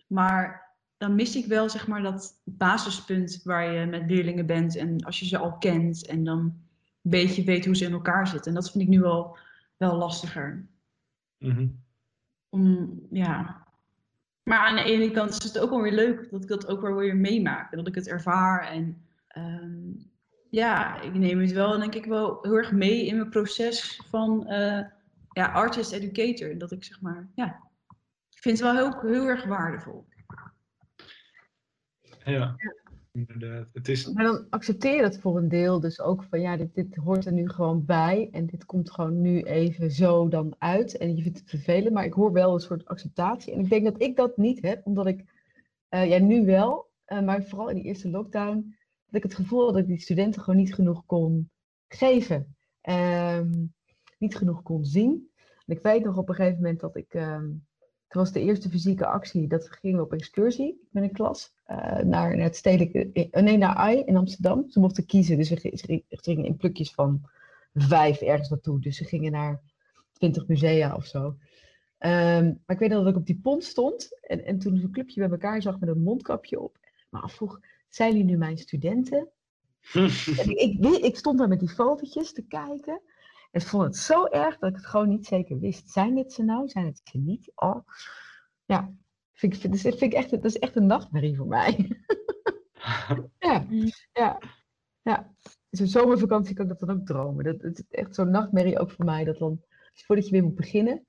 [0.07, 5.03] Maar dan mis ik wel zeg maar dat basispunt waar je met leerlingen bent en
[5.05, 6.61] als je ze al kent en dan
[7.09, 8.47] beetje weet hoe ze in elkaar zitten.
[8.51, 9.37] En dat vind ik nu wel,
[9.77, 10.65] wel lastiger.
[11.37, 11.67] mhm.
[12.49, 13.65] Om, ja.
[14.43, 16.81] Maar aan de ene kant is het ook wel weer leuk dat ik dat ook
[16.81, 17.71] wel weer meemaak.
[17.71, 18.67] En dat ik het ervaar.
[18.67, 19.91] En ehm,
[20.49, 24.47] ja, ik neem het wel denk ik wel heel erg mee in mijn proces van
[24.47, 24.85] eh,
[25.31, 26.57] ja, artist educator.
[26.57, 27.45] Dat ik zeg maar, ja,
[28.29, 30.07] ik vind het wel heel, heel erg waardevol.
[32.25, 32.55] Ja,
[33.73, 36.95] Het is, Maar dan accepteer dat voor een deel dus ook van ja, dit, dit
[36.95, 41.15] hoort er nu gewoon bij en dit komt gewoon nu even zo dan uit en
[41.15, 44.01] je vindt het vervelend, maar ik hoor wel een soort acceptatie en ik denk dat
[44.01, 45.23] ik dat niet heb, omdat ik,
[45.89, 49.63] eh ja nu wel, eh, maar vooral in die eerste lockdown, dat ik het gevoel
[49.63, 51.51] had dat ik die studenten gewoon niet genoeg kon
[51.87, 53.65] geven, Ehm,
[54.17, 55.31] niet genoeg kon zien.
[55.65, 57.49] En ik weet nog op een gegeven moment dat ik, ehm
[58.13, 61.77] het was de eerste fysieke actie, dat gingen we op excursie met een klas eh,
[61.77, 62.05] naar,
[62.35, 64.65] naar het stedelijke, eh, nee, naar AI in Amsterdam.
[64.69, 67.21] Ze mochten kiezen, dus ze, gi- ze gi- ze gingen in plukjes van
[67.73, 68.79] vijf ergens naartoe.
[68.79, 69.61] Dus ze gingen naar
[70.11, 71.35] twintig musea of zo.
[71.97, 75.21] Ehm, maar ik weet dat ik op die pont stond en, en toen zo'n clubje
[75.21, 76.77] bij elkaar zag met een mondkapje op.
[77.09, 77.59] Maar afvroeg,
[77.89, 79.27] zijn jullie nu mijn studenten?
[80.39, 83.01] En ik, ik, ik stond daar met die fotootjes te kijken.
[83.53, 85.89] En ik vond het zo erg dat ik het gewoon niet zeker wist.
[85.89, 86.67] Zijn het ze nou?
[86.67, 87.51] Zijn het ze niet?
[87.55, 87.87] Oh.
[88.65, 88.93] Ja,
[89.33, 92.01] vind ik, vind, dat vind ik echt, dat is echt een nachtmerrie voor mij.
[93.39, 93.65] ja,
[94.13, 94.39] ja,
[95.01, 95.33] ja.
[95.69, 97.43] Zo'n zomervakantie kan ik dat dan ook dromen.
[97.43, 99.23] Dat, het is echt zo'n nachtmerrie ook voor mij.
[99.23, 99.61] Dat dan,
[99.93, 101.07] voordat je weer moet beginnen,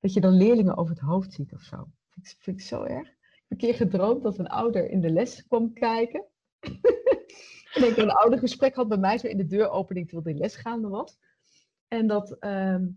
[0.00, 1.76] dat je dan leerlingen over het hoofd ziet of zo.
[2.08, 3.08] Vind ik, vind ik zo erg.
[3.08, 6.24] Ik heb een keer gedroomd dat een ouder in de les kwam kijken.
[7.74, 10.56] en ik een ouder gesprek had bij mij, zo in de deuropening terwijl de les
[10.56, 11.18] gaande was.
[11.92, 12.88] En dat, ehm,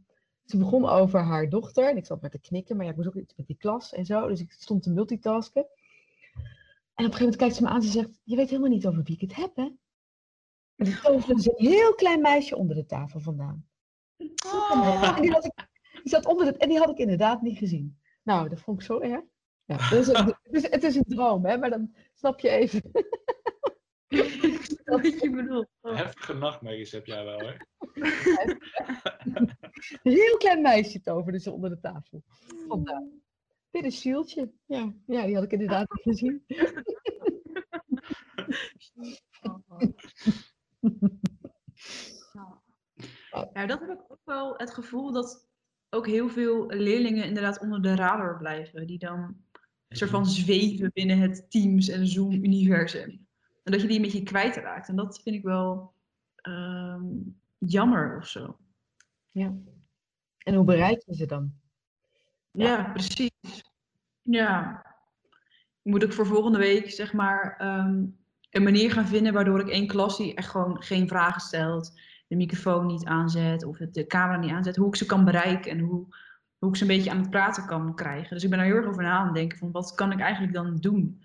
[0.45, 3.07] Ze begon over haar dochter en ik zat maar te knikken, maar ja, ik moest
[3.07, 4.27] ook iets met die klas en zo.
[4.27, 5.61] Dus ik stond te multitasken.
[5.61, 8.69] En op een gegeven moment kijkt ze me aan en ze zegt, je weet helemaal
[8.69, 9.63] niet over wie ik het heb, hè?
[10.75, 13.67] En toen toverde ze een heel klein meisje onder de tafel vandaan.
[14.17, 17.99] En die, had ik, die zat onder het, en die had ik inderdaad niet gezien.
[18.23, 19.23] Nou, dat vond ik zo erg.
[19.65, 21.57] Ja, dus het, het, is, het is een droom, hè?
[21.57, 22.81] Maar dan snap je even.
[24.85, 25.67] Wat je bedoelt.
[25.81, 27.53] Heftige nachtmerries heb jij wel, hè?
[30.03, 32.23] Een heel klein meisje toverde ze onder de tafel.
[32.67, 33.21] Vandaan.
[33.71, 34.51] Dit is Sjieltje.
[34.65, 36.43] Ja, ja, die had ik inderdaad niet gezien.
[43.53, 45.49] Ja, dat heb ik ook wel het gevoel dat
[45.89, 48.87] ook heel veel leerlingen inderdaad onder de radar blijven.
[48.87, 49.19] Die dan
[49.87, 53.24] een soort van zweven binnen het Teams en Zoom-universum.
[53.65, 54.89] En dat je die een beetje kwijtraakt.
[54.89, 55.93] En dat vind ik wel
[56.35, 57.03] ehm,
[57.57, 58.57] jammer of zo.
[59.31, 59.53] Ja.
[60.37, 61.53] En hoe bereik je ze dan?
[62.51, 63.31] Ja, precies.
[64.21, 64.85] Ja.
[65.81, 68.05] Ik moet ook voor volgende week, zeg maar, ehm,
[68.49, 72.35] een manier gaan vinden waardoor ik één klas die echt gewoon geen vragen stelt, de
[72.35, 76.15] microfoon niet aanzet of de camera niet aanzet, hoe ik ze kan bereiken en hoe,
[76.57, 78.33] hoe ik ze een beetje aan het praten kan krijgen.
[78.33, 80.19] Dus ik ben daar heel erg over na aan het denken van wat kan ik
[80.19, 81.23] eigenlijk dan doen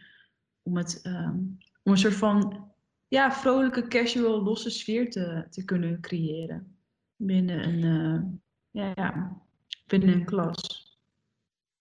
[0.63, 1.39] om, het, ehm,
[1.83, 2.73] om een soort van
[3.09, 6.79] ja, vrolijke, casual, losse sfeer te, te kunnen creëren
[7.17, 9.43] binnen een, eh, ja, ja,
[9.87, 10.89] binnen een klas.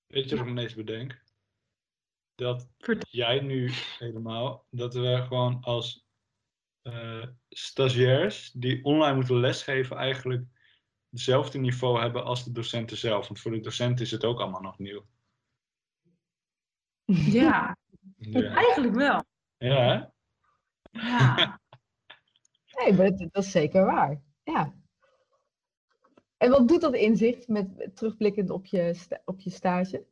[0.08, 1.22] Weet je wat ik ineens bedenk?
[2.36, 3.10] Dat Vertel.
[3.10, 3.70] jij nu
[4.00, 6.08] helemaal, dat we gewoon als
[6.82, 10.46] eh, stagiairs die online moeten lesgeven eigenlijk
[11.10, 13.28] hetzelfde niveau hebben als de docenten zelf.
[13.28, 15.06] Want voor de docenten is het ook allemaal nog nieuw.
[17.06, 17.78] Ja,
[18.18, 19.24] Ja, eigenlijk wel.
[19.60, 20.12] Ja.
[22.80, 24.22] Nee, maar dat, dat is zeker waar.
[24.44, 24.74] Ja.
[26.38, 30.06] En wat doet dat inzicht met terugblikkend op je, op je stage?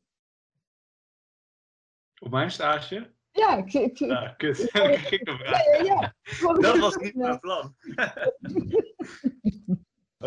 [2.19, 3.13] Op mijn stage?
[3.31, 4.57] Ja, ik, ik, ik- Ja, kut.
[4.71, 5.09] Vraag.
[5.09, 6.15] ja, ja, ja.
[6.59, 7.75] Dat was niet mijn plan.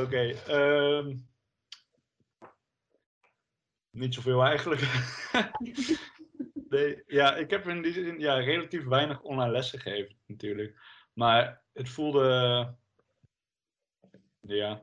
[0.04, 1.16] Oké, ehm,
[3.90, 4.80] niet zoveel eigenlijk.
[7.06, 10.80] Ja, ik heb in die zin ja, relatief weinig online lessen gegeven natuurlijk.
[11.12, 12.74] Maar het voelde,
[14.40, 14.82] ja,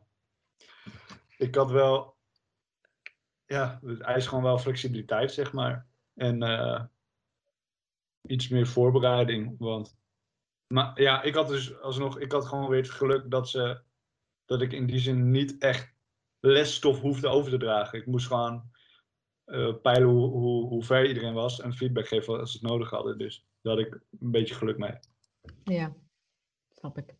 [1.37, 2.15] ik had wel,
[3.45, 5.87] ja, het eist gewoon wel flexibiliteit zeg maar.
[6.13, 6.83] En eh,
[8.21, 9.97] iets meer voorbereiding, want
[10.67, 13.81] maar ja, ik had dus alsnog, ik had gewoon weer het geluk dat ze,
[14.45, 15.93] dat ik in die zin niet echt
[16.39, 17.99] lesstof hoefde over te dragen.
[17.99, 18.71] Ik moest gewoon
[19.47, 22.89] eh, peilen hoe, hoe, hoe ver iedereen was en feedback geven als ze het nodig
[22.89, 23.17] hadden.
[23.17, 24.91] Dus daar had ik een beetje geluk mee.
[25.63, 25.95] Ja,
[26.73, 27.15] snap ik.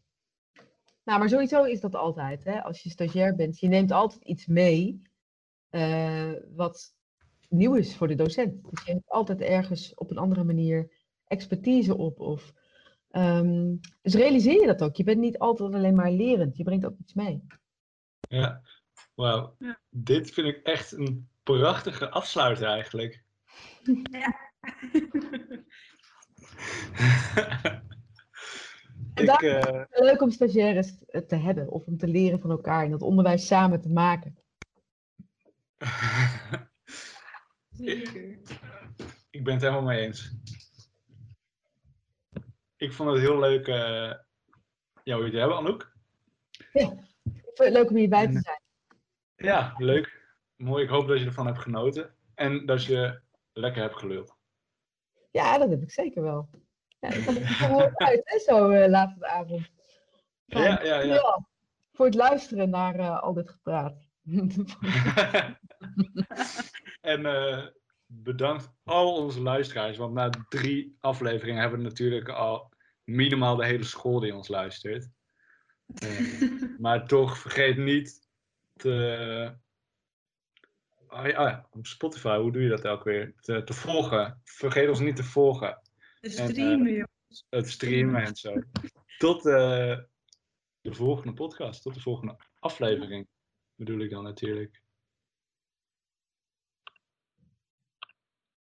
[1.04, 2.64] Nou, maar sowieso is dat altijd, hè?
[2.64, 5.02] Als je stagiair bent, je neemt altijd iets mee
[5.70, 6.96] eh, wat
[7.50, 8.70] nieuw is voor de docent.
[8.70, 10.92] Dus je hebt altijd ergens op een andere manier
[11.28, 12.20] expertise op.
[12.20, 12.54] Of,
[13.10, 14.96] ehm, dus realiseer je dat ook.
[14.96, 17.44] Je bent niet altijd alleen maar lerend, je brengt ook iets mee.
[18.30, 18.62] Ja,
[19.14, 19.56] wauw.
[19.60, 19.80] Ja.
[19.90, 23.24] Dit vind ik echt een prachtige afsluiter eigenlijk.
[29.14, 32.84] En ik, eh, Leuk om stagiaires te- te hebben of om te leren van elkaar
[32.84, 34.38] en dat onderwijs samen te maken.
[37.70, 38.40] Zeker.
[39.30, 40.36] Ik ben het helemaal mee eens.
[42.78, 44.14] Ik vond het heel leuk eh
[45.04, 45.96] jou hier te hebben, Anouk.
[46.74, 46.82] Ik
[47.44, 48.62] vind het leuk om hierbij te zijn.
[49.36, 50.26] Ja, leuk.
[50.58, 50.84] Mooi.
[50.84, 52.16] Ik hoop dat je ervan hebt genoten.
[52.36, 53.22] En dat je
[53.54, 54.36] lekker hebt geluld.
[55.32, 56.50] Ja, dat heb ik zeker wel.
[57.00, 59.70] Ja, ik kom er gewoon uit, hè, zo eh, laat de avond.
[60.46, 60.92] Ja, ja, ja.
[60.92, 61.48] Dankjewel
[61.92, 64.06] Voor het luisteren naar eh, al dit gepraat.
[67.02, 67.66] en eh,
[68.06, 69.98] bedankt al onze luisteraars.
[69.98, 75.10] Want na drie afleveringen hebben we natuurlijk al minimaal de hele school die ons luistert.
[76.78, 78.28] Maar toch vergeet niet
[78.74, 79.58] te.
[81.10, 83.34] Oh ja, op Spotify, hoe doe je dat elke weer?
[83.40, 84.42] Te, te volgen.
[84.44, 85.82] Vergeet ons niet te volgen.
[86.20, 87.10] De En, streamen.
[87.50, 88.62] Het streamen en zo.
[89.18, 89.98] Tot eh,
[90.82, 93.28] de volgende podcast, tot de volgende aflevering.
[93.76, 94.82] Bedoel ik dan natuurlijk.